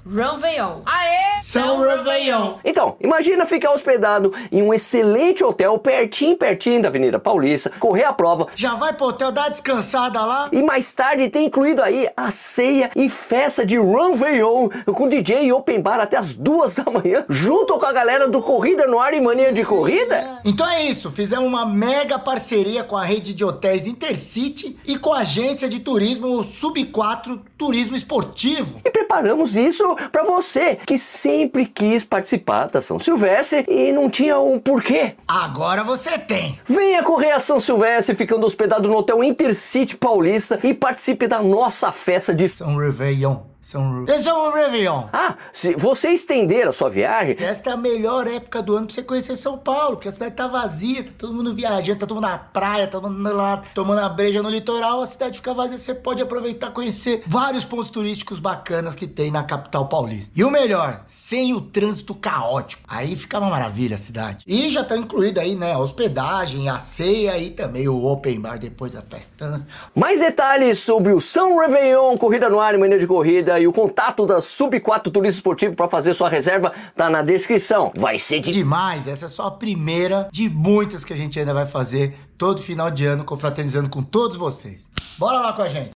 Réveillon. 0.06 0.84
Aê! 0.86 1.42
São 1.42 1.82
Réveillon. 1.82 2.56
Então, 2.64 2.98
imagina 3.00 3.46
ficar 3.46 3.72
hospedado 3.72 4.34
em 4.52 4.62
um 4.62 4.74
excelente 4.74 5.44
hotel 5.44 5.78
pertinho, 5.80 6.38
pertinho 6.38 6.82
da 6.82 6.90
Avenida 6.90 7.20
Paulista, 7.20 7.72
correr 7.80 8.04
a 8.04 8.14
prova 8.14 8.48
Já 8.56 8.76
vai 8.76 8.94
pro 8.94 9.08
hotel 9.08 9.32
dar 9.32 9.44
uma 9.44 9.50
descansada 9.50 10.20
lá? 10.24 10.50
e 10.52 10.62
mais 10.62 10.92
tarde 10.94 11.30
ter 11.30 11.42
incluído 11.42 11.82
aí 11.82 12.10
a 12.16 12.30
ceia 12.32 12.92
e 12.96 13.10
festa 13.10 13.66
de 13.66 13.80
Réveillon 13.80 14.70
com 14.94 15.08
DJ 15.08 15.46
e 15.46 15.54
open 15.54 15.82
bar 15.82 16.00
até 16.00 16.18
as 16.18 16.34
duas 16.34 16.76
da 16.76 16.84
manhã, 16.92 17.26
junto 17.30 17.78
com 17.78 17.86
a 17.86 17.94
galera 17.94 18.28
do 18.28 18.42
Corrida 18.42 18.86
no 18.86 19.00
Ar 19.00 19.14
e 19.14 19.22
Mania 19.22 19.54
de 19.54 19.64
Corrida? 19.64 20.42
Então 20.44 20.68
é 20.70 20.84
isso, 20.84 21.10
fizemos 21.12 21.48
uma 21.48 21.66
mega 21.66 22.20
parceria 22.20 22.84
com 22.84 22.98
a 22.98 23.04
rede 23.04 23.34
de 23.34 23.44
hotéis 23.44 23.88
Intercity 23.88 24.78
e 24.86 24.98
com 24.98 25.14
a 25.14 25.20
agência 25.20 25.70
de 25.70 25.80
turismo 25.80 26.28
o 26.40 26.44
Sub 26.44 26.84
4 26.86 27.42
Turismo 27.64 27.96
Esportivo. 27.96 28.82
E 28.84 28.92
preparamos 28.92 29.56
isso 29.56 29.96
pra 30.12 30.26
você 30.26 30.76
que 30.86 30.98
sempre 30.98 31.66
quis 31.66 32.04
participar 32.04 32.68
da 32.68 32.82
São 32.82 33.00
Silvestre 33.00 33.64
e 33.70 33.94
não 33.94 34.10
tinha 34.10 34.38
um 34.38 34.60
porquê. 34.60 35.16
Agora 35.26 35.82
você 35.82 36.20
tem. 36.20 36.60
Venha 36.66 37.02
correr 37.04 37.32
a 37.32 37.40
São 37.40 37.62
Silvestre 37.62 38.18
ficando 38.18 38.46
hospedado 38.46 38.90
no 38.90 38.98
Hotel 38.98 39.24
Intercity 39.24 39.96
Paulista 39.96 40.60
e 40.62 40.74
participe 40.74 41.26
da 41.26 41.42
nossa 41.42 41.90
festa 41.94 42.36
de 42.36 42.50
São 42.50 42.76
Réveillon. 42.76 43.53
São, 43.64 44.52
Réveillon. 44.52 45.06
Ah, 45.14 45.36
se 45.50 45.74
você 45.78 46.10
estender 46.10 46.68
a 46.68 46.74
sua 46.74 46.90
viagem, 46.90 47.38
Esta 47.40 47.70
é 47.70 47.74
a 47.74 47.78
melhor 47.78 48.28
época 48.28 48.62
do 48.62 48.76
ano 48.76 48.88
pra 48.88 48.94
você 48.94 49.02
conhecer 49.02 49.38
São 49.38 49.58
Paulo, 49.58 49.96
porque 49.96 50.10
a 50.10 50.12
cidade 50.12 50.36
tá 50.36 50.48
vazia, 50.48 51.06
tá 51.06 51.12
todo 51.18 51.34
mundo 51.34 51.56
viajando, 51.56 52.00
tá 52.00 52.06
todo 52.06 52.16
mundo 52.16 52.28
na 52.28 52.38
praia, 52.38 52.88
tá 52.88 53.00
todo 53.00 53.10
mundo 53.10 53.34
lá 53.34 53.62
tomando 53.74 54.00
a 54.00 54.10
breja 54.10 54.44
no 54.44 54.50
litoral, 54.50 55.02
a 55.02 55.08
cidade 55.08 55.38
fica 55.38 55.54
vazia, 55.54 55.78
você 55.78 55.94
pode 55.94 56.22
aproveitar 56.22 56.68
e 56.68 56.72
conhecer 56.72 57.24
vários 57.26 57.64
pontos 57.64 57.90
turísticos 57.90 58.38
bacanas 58.38 58.96
que 58.96 59.08
tem 59.08 59.32
na 59.32 59.44
capital 59.44 59.88
paulista. 59.88 60.34
E 60.36 60.44
o 60.44 60.52
melhor, 60.52 61.06
sem 61.08 61.54
o 61.54 61.62
trânsito 61.62 62.14
caótico. 62.14 62.84
Aí 62.86 63.16
fica 63.16 63.40
uma 63.40 63.50
maravilha 63.50 63.96
a 63.96 63.98
cidade. 63.98 64.44
E 64.46 64.70
já 64.72 64.84
tá 64.84 64.98
incluído 64.98 65.40
aí, 65.40 65.56
né, 65.56 65.72
a 65.72 65.80
hospedagem, 65.80 66.68
a 66.68 66.80
ceia 66.80 67.38
e 67.38 67.50
também 67.50 67.88
o 67.88 68.04
open 68.04 68.42
bar 68.42 68.60
depois 68.60 68.92
da 68.92 69.02
festança. 69.02 69.66
mais 69.96 70.20
detalhes 70.20 70.80
sobre 70.80 71.14
o 71.14 71.22
São 71.22 71.58
Réveillon, 71.60 72.18
Corrida 72.18 72.50
no 72.50 72.60
Ar 72.60 72.76
e 72.76 72.78
Mania 72.78 73.00
de 73.00 73.08
Corrida 73.08 73.53
e 73.60 73.68
o 73.68 73.74
contato 73.74 74.26
da 74.26 74.40
Sub 74.42 74.80
4 74.80 75.12
Turismo 75.12 75.38
Esportivo 75.38 75.76
para 75.76 75.88
fazer 75.88 76.14
sua 76.14 76.30
reserva 76.30 76.72
tá 76.96 77.10
na 77.10 77.22
descrição. 77.22 77.92
Vai 77.96 78.18
ser 78.18 78.40
de 78.40 78.52
Demais, 78.52 79.08
essa 79.08 79.26
é 79.26 79.28
só 79.28 79.48
a 79.48 79.52
primeira 79.52 80.30
de 80.32 80.50
muitas 80.50 81.04
que 81.04 81.14
a 81.14 81.16
gente 81.16 81.40
ainda 81.40 81.54
vai 81.54 81.66
fazer 81.66 82.18
todo 82.38 82.62
final 82.62 82.90
de 82.92 83.06
ano, 83.06 83.24
confraternizando 83.24 83.90
com 83.90 84.04
todos 84.04 84.38
vocês. 84.38 84.88
Bora 85.18 85.40
lá 85.40 85.54
com 85.54 85.62
a 85.62 85.70
gente. 85.70 85.92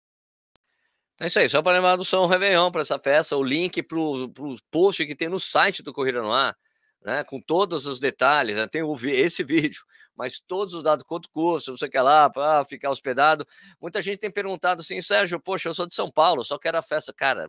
É 1.19 1.29
isso 1.29 1.39
aí, 1.39 1.49
só 1.49 1.63
para 1.63 1.73
lembrar 1.73 1.97
do 1.97 2.05
São 2.05 2.27
Réveillon 2.27 2.71
para 2.71 2.83
essa 2.83 2.99
festa, 2.99 3.37
o 3.37 3.43
link 3.43 3.83
para 3.83 3.99
o 3.99 4.57
post 4.71 5.07
que 5.07 5.15
tem 5.15 5.29
no 5.29 5.41
site 5.41 5.83
do 5.83 5.93
Corrida 5.93 6.21
no 6.21 6.31
Ar, 6.31 6.55
né, 7.07 7.23
com 7.25 7.41
todos 7.41 7.87
os 7.87 8.01
detalhes, 8.01 8.57
né, 8.57 8.67
tem 8.67 8.83
o 8.83 8.97
esse 9.07 9.45
vídeo, 9.45 9.85
mas 10.17 10.41
todos 10.41 10.75
os 10.75 10.83
dados, 10.83 11.05
quanto 11.07 11.31
custa, 11.31 11.71
não 11.71 11.79
sei 11.79 11.87
o 11.89 11.91
que 11.93 12.01
lá, 12.01 12.29
para 12.29 12.65
ficar 12.65 12.91
hospedado. 12.91 13.47
Muita 13.81 14.03
gente 14.03 14.19
tem 14.19 14.31
perguntado 14.31 14.81
assim, 14.83 15.01
Sérgio, 15.01 15.41
poxa, 15.41 15.69
eu 15.69 15.75
sou 15.75 15.87
de 15.87 15.95
São 15.95 16.11
Paulo, 16.11 16.45
só 16.45 16.59
quero 16.59 16.77
a 16.79 16.83
festa. 16.83 17.13
Cara, 17.15 17.49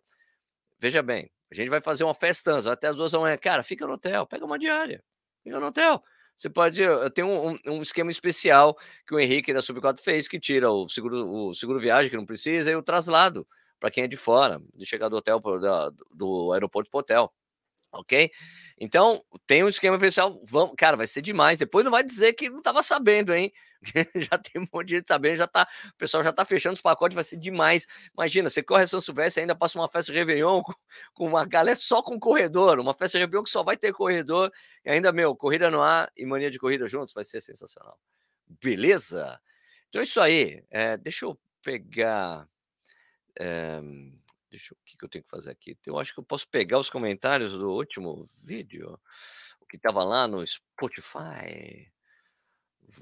veja 0.79 1.01
bem, 1.03 1.29
a 1.51 1.55
gente 1.55 1.69
vai 1.69 1.81
fazer 1.81 2.03
uma 2.03 2.13
festança 2.13 2.71
até 2.71 2.87
as 2.87 2.95
duas 2.95 3.11
da 3.11 3.19
manhã. 3.19 3.37
Cara, 3.37 3.63
fica 3.63 3.87
no 3.87 3.93
hotel, 3.93 4.25
pega 4.27 4.45
uma 4.45 4.59
diária, 4.59 5.03
fica 5.43 5.59
no 5.59 5.67
hotel. 5.67 6.03
Você 6.35 6.49
pode, 6.49 6.81
eu 6.83 7.09
tenho 7.09 7.27
um, 7.29 7.57
um- 7.67 7.81
esquema 7.81 8.11
especial 8.11 8.77
que 9.07 9.15
o 9.15 9.19
Henrique 9.19 9.53
da 9.53 9.61
Sub 9.61 9.81
4 9.81 10.03
fez, 10.03 10.27
que 10.27 10.39
tira 10.39 10.71
o 10.71 10.87
seguro, 10.87 11.27
o 11.49 11.53
seguro 11.55 11.79
viagem, 11.79 12.11
que 12.11 12.17
não 12.17 12.25
precisa, 12.25 12.69
e 12.71 12.75
o 12.75 12.83
traslado 12.83 13.47
para 13.79 13.89
quem 13.91 14.03
é 14.03 14.07
de 14.07 14.17
fora, 14.17 14.61
de 14.75 14.85
chegar 14.85 15.09
do 15.09 15.17
hotel, 15.17 15.39
da- 15.59 15.89
do 16.11 16.51
aeroporto 16.53 16.91
para 16.91 16.97
o 16.97 17.01
hotel. 17.01 17.33
Ok? 17.91 18.29
Então, 18.79 19.23
tem 19.47 19.63
um 19.63 19.67
esquema 19.67 19.95
especial. 19.95 20.39
Vamos, 20.43 20.75
cara, 20.77 20.97
vai 20.97 21.07
ser 21.07 21.21
demais. 21.21 21.57
Depois 21.59 21.83
não 21.83 21.91
vai 21.91 22.03
dizer 22.03 22.33
que 22.33 22.49
não 22.49 22.59
estava 22.59 22.83
sabendo, 22.83 23.33
hein? 23.33 23.51
já 24.15 24.37
tem 24.37 24.61
um 24.61 24.67
monte 24.73 24.87
de 24.87 24.95
gente 24.95 25.07
sabendo, 25.07 25.37
já 25.37 25.47
tá, 25.47 25.67
o 25.89 25.97
pessoal 25.97 26.23
já 26.23 26.31
tá 26.31 26.43
fechando 26.45 26.73
os 26.73 26.81
pacotes, 26.81 27.15
vai 27.15 27.23
ser 27.23 27.37
demais. 27.37 27.85
Imagina, 28.13 28.49
você 28.49 28.61
corre 28.63 28.83
a 28.83 28.87
São 28.87 29.01
Silvestre, 29.01 29.41
ainda 29.41 29.55
passa 29.55 29.77
uma 29.77 29.89
festa 29.89 30.11
Réveillon 30.11 30.61
com, 30.63 30.73
com 31.13 31.27
uma 31.27 31.45
galera 31.45 31.77
só 31.77 32.01
com 32.01 32.19
corredor, 32.19 32.79
uma 32.79 32.93
festa 32.93 33.17
Réveillon 33.17 33.43
que 33.43 33.49
só 33.49 33.63
vai 33.63 33.77
ter 33.77 33.93
corredor, 33.93 34.51
e 34.83 34.89
ainda, 34.89 35.11
meu, 35.11 35.35
corrida 35.35 35.69
no 35.69 35.81
ar 35.81 36.11
e 36.15 36.25
mania 36.25 36.51
de 36.51 36.59
corrida 36.59 36.87
juntos, 36.87 37.13
vai 37.13 37.23
ser 37.23 37.41
sensacional. 37.41 37.97
Beleza? 38.61 39.39
Então 39.89 40.01
é 40.01 40.03
isso 40.03 40.19
aí. 40.21 40.63
É, 40.69 40.97
deixa 40.97 41.25
eu 41.25 41.37
pegar. 41.61 42.47
é, 43.39 43.81
deixa 44.57 44.73
eu, 44.73 44.77
o 44.77 44.83
que, 44.83 44.97
que 44.97 45.05
eu 45.05 45.09
tenho 45.09 45.23
que 45.23 45.29
fazer 45.29 45.51
aqui? 45.51 45.77
Eu 45.85 45.99
acho 45.99 46.13
que 46.13 46.19
eu 46.19 46.23
posso 46.23 46.47
pegar 46.49 46.79
os 46.79 46.89
comentários 46.89 47.55
do 47.55 47.69
último 47.69 48.27
vídeo, 48.43 48.99
o 49.61 49.65
que 49.67 49.77
estava 49.77 50.03
lá 50.03 50.27
no 50.27 50.45
Spotify. 50.45 51.91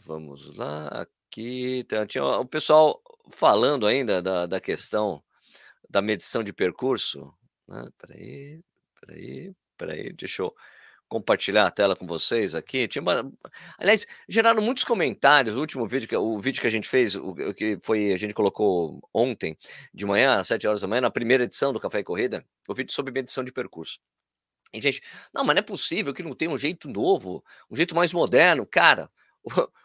Vamos 0.06 0.56
lá, 0.58 0.88
aqui 0.88 1.84
tá, 1.86 2.06
tinha 2.06 2.24
o 2.24 2.46
pessoal 2.46 3.02
falando 3.32 3.88
ainda 3.88 4.22
da, 4.22 4.46
da 4.46 4.60
questão 4.60 5.24
da 5.90 6.02
medição 6.02 6.44
de 6.44 6.52
percurso. 6.52 7.34
Né? 7.68 7.88
Peraí, 7.98 8.64
peraí, 9.00 9.56
peraí, 9.78 10.14
deixa 10.14 10.42
eu 10.42 10.54
compartilhar 11.08 11.66
a 11.68 11.72
tela 11.72 11.96
com 11.96 12.06
vocês 12.06 12.56
aqui. 12.56 12.88
Tinha 12.88 13.02
uma- 13.02 13.32
Aliás, 13.78 14.06
geraram 14.28 14.62
muitos 14.62 14.84
comentários. 14.84 15.56
O 15.56 15.60
último 15.60 15.88
vídeo, 15.88 16.08
que, 16.08 16.16
o 16.16 16.40
vídeo 16.40 16.62
que 16.62 16.68
a 16.68 16.72
gente 16.72 16.88
fez, 16.88 17.16
o, 17.16 17.34
que 17.54 17.80
foi, 17.84 18.12
a 18.14 18.18
gente 18.18 18.34
colocou 18.34 19.02
ontem 19.14 19.58
de 19.94 20.06
manhã, 20.06 20.36
às 20.40 20.48
7 20.48 20.68
horas 20.68 20.82
da 20.82 20.88
manhã, 20.88 21.02
na 21.02 21.12
primeira 21.12 21.44
edição 21.44 21.72
do 21.72 21.80
Café 21.80 22.00
e 22.00 22.04
Corrida, 22.04 22.46
o 22.68 22.74
vídeo 22.74 22.94
sobre 22.94 23.14
medição 23.14 23.44
de 23.44 23.52
percurso. 23.52 24.00
E, 24.74 24.82
gente, 24.82 25.02
não, 25.34 25.44
mas 25.44 25.56
não 25.56 25.60
é 25.60 25.64
possível 25.64 26.14
que 26.14 26.24
não 26.24 26.34
tenha 26.34 26.52
um 26.52 26.58
jeito 26.58 26.90
novo, 26.90 27.44
um 27.70 27.76
jeito 27.76 27.96
mais 27.96 28.12
moderno. 28.12 28.66
Cara, 28.66 29.10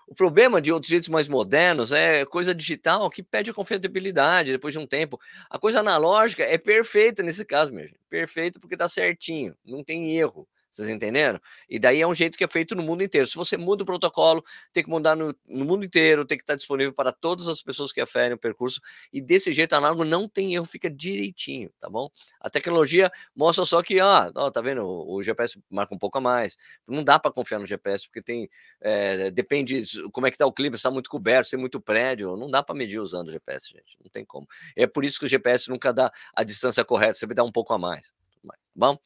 o, 0.08 0.14
problema 0.14 0.60
de 0.60 0.72
outros 0.72 0.90
jeitos 0.90 1.08
mais 1.08 1.28
modernos 1.28 1.92
é 1.92 2.24
coisa 2.24 2.54
digital 2.54 3.10
que 3.10 3.22
perde 3.22 3.50
a 3.50 3.54
confiabilidade 3.54 4.52
depois 4.52 4.72
de 4.72 4.78
um 4.78 4.86
tempo. 4.86 5.20
A 5.50 5.58
coisa 5.58 5.80
analógica 5.80 6.42
é 6.42 6.56
perfeita 6.56 7.22
nesse 7.22 7.44
caso, 7.44 7.72
gente. 7.72 7.94
Perfeita 8.08 8.58
porque 8.58 8.76
dá 8.76 8.88
certinho, 8.88 9.54
não 9.64 9.84
tem 9.84 10.16
erro. 10.16 10.48
Vocês 10.70 10.88
entenderam? 10.88 11.40
E 11.68 11.78
daí 11.78 12.00
é 12.00 12.06
um 12.06 12.14
jeito 12.14 12.38
que 12.38 12.44
é 12.44 12.48
feito 12.48 12.74
no 12.74 12.82
mundo 12.82 13.02
inteiro. 13.02 13.26
Se 13.26 13.34
você 13.34 13.56
muda 13.56 13.82
o 13.82 13.86
protocolo, 13.86 14.44
tem 14.72 14.84
que 14.84 14.90
mudar 14.90 15.16
no, 15.16 15.34
no 15.48 15.64
mundo 15.64 15.84
inteiro, 15.84 16.24
tem 16.24 16.38
que 16.38 16.42
estar 16.42 16.54
disponível 16.54 16.92
para 16.92 17.10
todas 17.10 17.48
as 17.48 17.60
pessoas 17.60 17.92
que 17.92 18.00
aferem 18.00 18.34
o 18.34 18.38
percurso. 18.38 18.80
E 19.12 19.20
desse 19.20 19.52
jeito 19.52 19.72
análogo 19.74 20.04
não 20.04 20.28
tem 20.28 20.54
erro, 20.54 20.64
fica 20.64 20.88
direitinho, 20.88 21.70
tá 21.80 21.88
bom? 21.90 22.08
A 22.40 22.48
tecnologia 22.48 23.10
mostra 23.34 23.64
só 23.64 23.82
que, 23.82 23.98
ah, 23.98 24.30
ó, 24.34 24.50
tá 24.50 24.60
vendo? 24.60 24.82
O, 24.82 25.16
o 25.16 25.22
GPS 25.22 25.60
marca 25.68 25.94
um 25.94 25.98
pouco 25.98 26.18
a 26.18 26.20
mais. 26.20 26.56
Não 26.86 27.02
dá 27.02 27.18
para 27.18 27.32
confiar 27.32 27.58
no 27.58 27.66
GPS, 27.66 28.06
porque 28.06 28.22
tem. 28.22 28.48
é, 28.80 29.30
depende 29.30 29.82
como 30.12 30.26
é 30.26 30.30
que 30.30 30.38
tá 30.38 30.46
o 30.46 30.52
clima, 30.52 30.76
se 30.76 30.80
está 30.80 30.90
muito 30.90 31.10
coberto, 31.10 31.44
se 31.44 31.50
tem 31.52 31.60
muito 31.60 31.80
prédio. 31.80 32.36
Não 32.36 32.50
dá 32.50 32.62
para 32.62 32.74
medir 32.74 33.00
usando 33.00 33.28
o 33.28 33.30
GPS, 33.30 33.70
gente. 33.70 33.96
Não 34.02 34.10
tem 34.10 34.24
como. 34.24 34.46
É 34.76 34.86
por 34.86 35.04
isso 35.04 35.18
que 35.18 35.26
o 35.26 35.28
GPS 35.28 35.68
nunca 35.68 35.92
dá 35.92 36.12
a 36.34 36.44
distância 36.44 36.84
correta, 36.84 37.14
sempre 37.14 37.34
dá 37.34 37.42
um 37.42 37.52
pouco 37.52 37.72
a 37.72 37.78
mais. 37.78 38.12
Tá 38.46 38.54
Bom. 38.74 38.98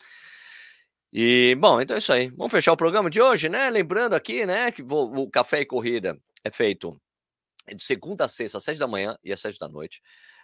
E, 1.16 1.55
bom, 1.61 1.81
então 1.81 1.94
é 1.94 1.98
isso 2.00 2.12
aí. 2.12 2.29
Vamos 2.31 2.50
fechar 2.50 2.72
o 2.72 2.77
programa 2.77 3.09
de 3.09 3.22
hoje, 3.22 3.48
né? 3.48 3.70
Lembrando 3.70 4.14
aqui, 4.14 4.44
né, 4.44 4.72
que 4.72 4.83
o 4.83 5.31
Café 5.31 5.61
e 5.61 5.64
Corrida 5.64 6.18
é 6.42 6.50
feito 6.50 7.00
de 7.72 7.85
segunda 7.85 8.24
a 8.24 8.29
sexta, 8.29 8.59
às 8.59 8.64
sete 8.64 8.81
da 8.81 8.88
manhã 8.88 9.16
e 9.22 9.33
às 9.33 9.40
sete 9.40 9.57
da 9.57 9.68
noite. 9.68 10.03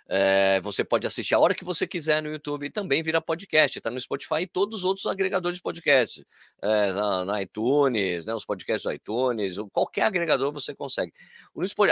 Eh, 0.09 0.61
você 0.62 0.85
pode 0.85 1.06
assistir 1.06 1.35
a 1.35 1.40
hora 1.40 1.54
que 1.56 1.64
você 1.64 1.88
quiser 1.88 2.22
no 2.22 2.30
YouTube 2.30 2.66
e 2.66 2.70
também 2.70 3.02
vira 3.02 3.20
podcast. 3.20 3.78
Está 3.78 3.90
no 3.90 3.98
Spotify 4.00 4.42
e 4.42 4.46
todos 4.46 4.78
os 4.78 4.85
outros 4.85 5.06
agregadores 5.06 5.56
de 5.59 5.62
podcast. 5.62 6.24
eh, 6.62 6.92
na, 7.24 7.42
iTunes, 7.42 8.24
né, 8.24 8.35
os 8.35 8.44
podcasts 8.44 8.85
do 8.85 8.92
iTunes, 8.92 9.56
qualquer 9.72 10.02
agregador 10.02 10.52
você 10.52 10.72
consegue. 10.74 11.12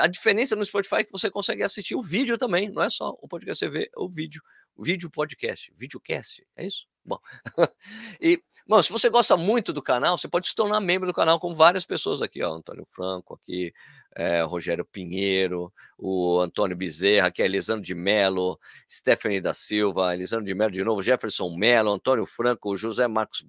A 0.00 0.06
diferença 0.06 0.54
no 0.54 0.64
Spotify 0.64 0.96
é 0.96 1.04
que 1.04 1.12
você 1.12 1.28
consegue 1.30 1.64
assistir 1.64 1.96
o 1.96 2.02
vídeo 2.02 2.38
também, 2.38 2.70
não 2.70 2.82
é 2.82 2.90
só 2.90 3.10
o 3.20 3.26
podcast, 3.26 3.58
você 3.58 3.68
vê 3.68 3.90
o 3.96 4.08
vídeo. 4.08 4.40
O 4.76 4.84
vídeo 4.84 5.10
podcast, 5.10 5.72
videocast, 5.76 6.42
é 6.56 6.64
isso? 6.66 6.86
Bom. 7.08 7.18
e, 8.20 8.42
bom, 8.66 8.82
se 8.82 8.92
você 8.92 9.08
gosta 9.08 9.34
muito 9.34 9.72
do 9.72 9.80
canal, 9.80 10.18
você 10.18 10.28
pode 10.28 10.46
se 10.46 10.54
tornar 10.54 10.78
membro 10.78 11.06
do 11.06 11.14
canal, 11.14 11.40
como 11.40 11.54
várias 11.54 11.86
pessoas 11.86 12.20
aqui, 12.20 12.42
ó. 12.42 12.54
Antônio 12.54 12.86
Franco 12.90 13.34
aqui, 13.34 13.72
eh, 14.14 14.42
Rogério 14.42 14.84
Pinheiro, 14.84 15.72
o 15.96 16.38
Antônio 16.38 16.76
Bezerra, 16.76 17.28
aqui 17.28 17.40
é 17.40 17.46
Elisandro 17.46 17.82
de 17.82 17.94
Mello, 17.94 18.58
Stephanie 18.90 19.40
da 19.40 19.54
Silva, 19.54 20.12
Elisandro 20.12 20.44
de 20.44 20.54
Mello 20.54 20.70
de 20.70 20.84
novo, 20.84 21.02
Jefferson 21.02 21.56
Mello, 21.56 21.90
Antônio 21.90 22.26
Franco, 22.26 22.76
José 22.76 23.08
Marcos, 23.08 23.46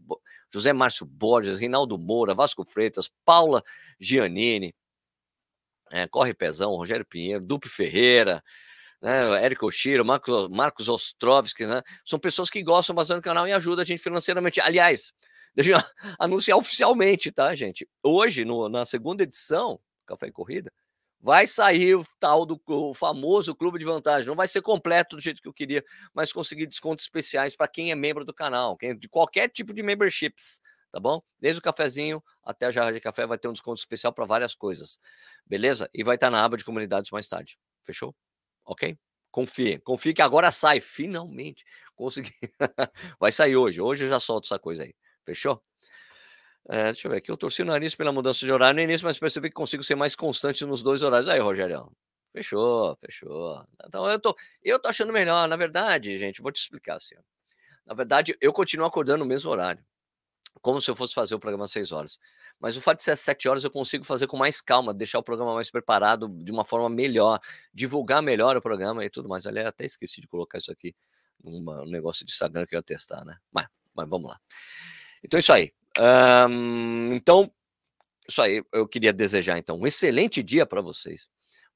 José 0.53 0.71
Márcio 0.71 1.05
Borges, 1.05 1.59
Rinaldo 1.59 1.97
Moura, 1.97 2.33
Vasco 2.33 2.63
Freitas, 2.63 3.09
Paula 3.25 3.61
Giannini, 3.99 4.73
eh, 5.91 6.07
Corre 6.07 6.33
Pezão, 6.33 6.75
Rogério 6.75 7.05
Pinheiro, 7.05 7.43
Dupe 7.43 7.67
Ferreira, 7.67 8.41
né? 9.01 9.43
Érico 9.43 9.67
Oshiro, 9.67 10.05
Marcos, 10.05 10.49
Marcos 10.49 10.89
Ostrovski, 10.89 11.65
né? 11.65 11.81
São 12.03 12.19
pessoas 12.19 12.49
que 12.49 12.61
gostam 12.61 12.95
bastante 12.95 13.17
do 13.17 13.23
canal 13.23 13.47
e 13.47 13.53
ajudam 13.53 13.81
a 13.81 13.85
gente 13.85 14.01
financeiramente. 14.01 14.59
Aliás, 14.59 15.13
deixa 15.55 15.71
eu 15.71 15.77
anunciar 16.19 16.57
oficialmente, 16.57 17.31
tá, 17.31 17.53
gente? 17.55 17.87
Hoje, 18.03 18.43
no, 18.45 18.69
na 18.69 18.85
segunda 18.85 19.23
edição, 19.23 19.79
Café 20.05 20.27
e 20.27 20.31
Corrida, 20.31 20.71
vai 21.21 21.45
sair 21.45 21.95
o 21.95 22.05
tal 22.19 22.45
do 22.45 22.59
o 22.67 22.93
famoso 22.93 23.55
clube 23.55 23.79
de 23.79 23.85
vantagem. 23.85 24.27
Não 24.27 24.35
vai 24.35 24.47
ser 24.47 24.61
completo 24.61 25.15
do 25.15 25.21
jeito 25.21 25.41
que 25.41 25.47
eu 25.47 25.53
queria, 25.53 25.83
mas 26.13 26.31
conseguir 26.31 26.65
descontos 26.65 27.05
especiais 27.05 27.55
para 27.55 27.67
quem 27.67 27.91
é 27.91 27.95
membro 27.95 28.25
do 28.25 28.33
canal, 28.33 28.77
quem, 28.77 28.97
de 28.97 29.09
qualquer 29.09 29.49
tipo 29.49 29.73
de 29.73 29.83
memberships, 29.83 30.61
tá 30.91 30.99
bom? 30.99 31.21
Desde 31.39 31.59
o 31.59 31.61
cafezinho 31.61 32.23
até 32.43 32.67
a 32.67 32.71
jarra 32.71 32.93
de 32.93 32.99
café 32.99 33.27
vai 33.27 33.37
ter 33.37 33.47
um 33.47 33.53
desconto 33.53 33.79
especial 33.79 34.13
para 34.13 34.25
várias 34.25 34.55
coisas, 34.55 34.99
beleza? 35.45 35.89
E 35.93 36.03
vai 36.03 36.15
estar 36.15 36.27
tá 36.27 36.31
na 36.31 36.43
aba 36.43 36.57
de 36.57 36.65
comunidades 36.65 37.11
mais 37.11 37.27
tarde, 37.27 37.59
fechou? 37.83 38.15
Ok? 38.69 38.95
Confie, 39.31 39.79
confie 39.79 40.13
que 40.13 40.21
agora 40.21 40.51
sai, 40.51 40.79
finalmente. 40.79 41.65
Consegui. 41.95 42.31
vai 43.19 43.31
sair 43.31 43.55
hoje, 43.57 43.81
hoje 43.81 44.05
eu 44.05 44.09
já 44.09 44.19
solto 44.19 44.45
essa 44.45 44.59
coisa 44.59 44.83
aí, 44.83 44.93
fechou? 45.25 45.61
É, 46.69 46.85
deixa 46.85 47.07
eu 47.07 47.11
ver 47.11 47.17
aqui. 47.17 47.31
Eu 47.31 47.37
torci 47.37 47.63
o 47.63 47.65
nariz 47.65 47.95
pela 47.95 48.11
mudança 48.11 48.45
de 48.45 48.51
horário 48.51 48.75
no 48.75 48.81
início, 48.81 49.05
mas 49.05 49.17
percebi 49.17 49.49
que 49.49 49.55
consigo 49.55 49.83
ser 49.83 49.95
mais 49.95 50.15
constante 50.15 50.63
nos 50.65 50.83
dois 50.83 51.01
horários. 51.01 51.27
Aí, 51.27 51.39
Rogério. 51.39 51.91
Fechou, 52.31 52.95
fechou. 52.97 53.65
Então 53.83 54.07
eu 54.07 54.19
tô, 54.19 54.35
eu 54.63 54.79
tô 54.79 54.87
achando 54.87 55.11
melhor. 55.11 55.47
Na 55.47 55.55
verdade, 55.55 56.15
gente, 56.15 56.41
vou 56.41 56.51
te 56.51 56.61
explicar 56.61 56.97
assim. 56.97 57.15
Na 57.87 57.95
verdade, 57.95 58.37
eu 58.39 58.53
continuo 58.53 58.85
acordando 58.85 59.19
no 59.19 59.25
mesmo 59.25 59.49
horário. 59.49 59.83
Como 60.61 60.81
se 60.81 60.89
eu 60.91 60.95
fosse 60.95 61.13
fazer 61.13 61.35
o 61.35 61.39
programa 61.39 61.65
às 61.65 61.71
6 61.71 61.91
horas. 61.91 62.19
Mas 62.59 62.75
o 62.75 62.81
fato 62.81 62.97
de 62.97 63.03
ser 63.03 63.11
às 63.11 63.19
7 63.19 63.47
horas 63.47 63.63
eu 63.63 63.71
consigo 63.71 64.03
fazer 64.03 64.27
com 64.27 64.37
mais 64.37 64.61
calma, 64.61 64.93
deixar 64.93 65.19
o 65.19 65.23
programa 65.23 65.53
mais 65.53 65.71
preparado 65.71 66.27
de 66.27 66.51
uma 66.51 66.65
forma 66.65 66.89
melhor, 66.89 67.39
divulgar 67.73 68.21
melhor 68.21 68.57
o 68.57 68.61
programa 68.61 69.05
e 69.05 69.09
tudo 69.09 69.29
mais. 69.29 69.45
Aliás, 69.45 69.67
até 69.67 69.85
esqueci 69.85 70.19
de 70.19 70.27
colocar 70.27 70.57
isso 70.57 70.71
aqui 70.71 70.93
num 71.43 71.85
negócio 71.85 72.25
de 72.25 72.31
Instagram 72.31 72.65
que 72.65 72.75
eu 72.75 72.79
ia 72.79 72.83
testar, 72.83 73.23
né? 73.23 73.37
Mas, 73.51 73.67
mas 73.95 74.07
vamos 74.09 74.29
lá. 74.29 74.39
Então 75.23 75.37
é 75.37 75.41
isso 75.41 75.53
aí. 75.53 75.71
Um, 76.49 77.13
então, 77.13 77.51
isso 78.27 78.41
aí, 78.41 78.63
eu 78.71 78.87
queria 78.87 79.11
desejar 79.11 79.57
então 79.57 79.79
um 79.79 79.87
excelente 79.87 80.43
dia 80.43 80.65
para 80.65 80.81
vocês. 80.81 81.27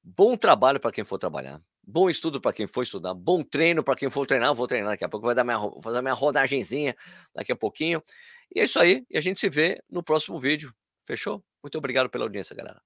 Bom 0.02 0.36
trabalho 0.36 0.78
para 0.78 0.92
quem 0.92 1.04
for 1.04 1.18
trabalhar. 1.18 1.60
Bom 1.86 2.08
estudo 2.08 2.40
para 2.40 2.52
quem 2.52 2.66
for 2.66 2.82
estudar, 2.82 3.12
bom 3.12 3.42
treino 3.42 3.84
para 3.84 3.94
quem 3.94 4.08
for 4.08 4.26
treinar. 4.26 4.48
Eu 4.48 4.54
vou 4.54 4.66
treinar 4.66 4.90
daqui 4.90 5.04
a 5.04 5.08
pouco, 5.08 5.26
vou 5.26 5.34
dar 5.34 5.44
minha, 5.44 5.58
vou 5.58 5.82
fazer 5.82 6.00
minha 6.00 6.14
rodagenzinha 6.14 6.96
daqui 7.34 7.52
a 7.52 7.56
pouquinho. 7.56 8.02
E 8.54 8.60
é 8.60 8.64
isso 8.64 8.78
aí. 8.78 9.04
E 9.10 9.18
a 9.18 9.20
gente 9.20 9.40
se 9.40 9.48
vê 9.50 9.82
no 9.90 10.02
próximo 10.02 10.38
vídeo. 10.38 10.72
Fechou? 11.06 11.44
Muito 11.62 11.78
obrigado 11.78 12.08
pela 12.10 12.24
audiência, 12.24 12.54
galera. 12.56 12.80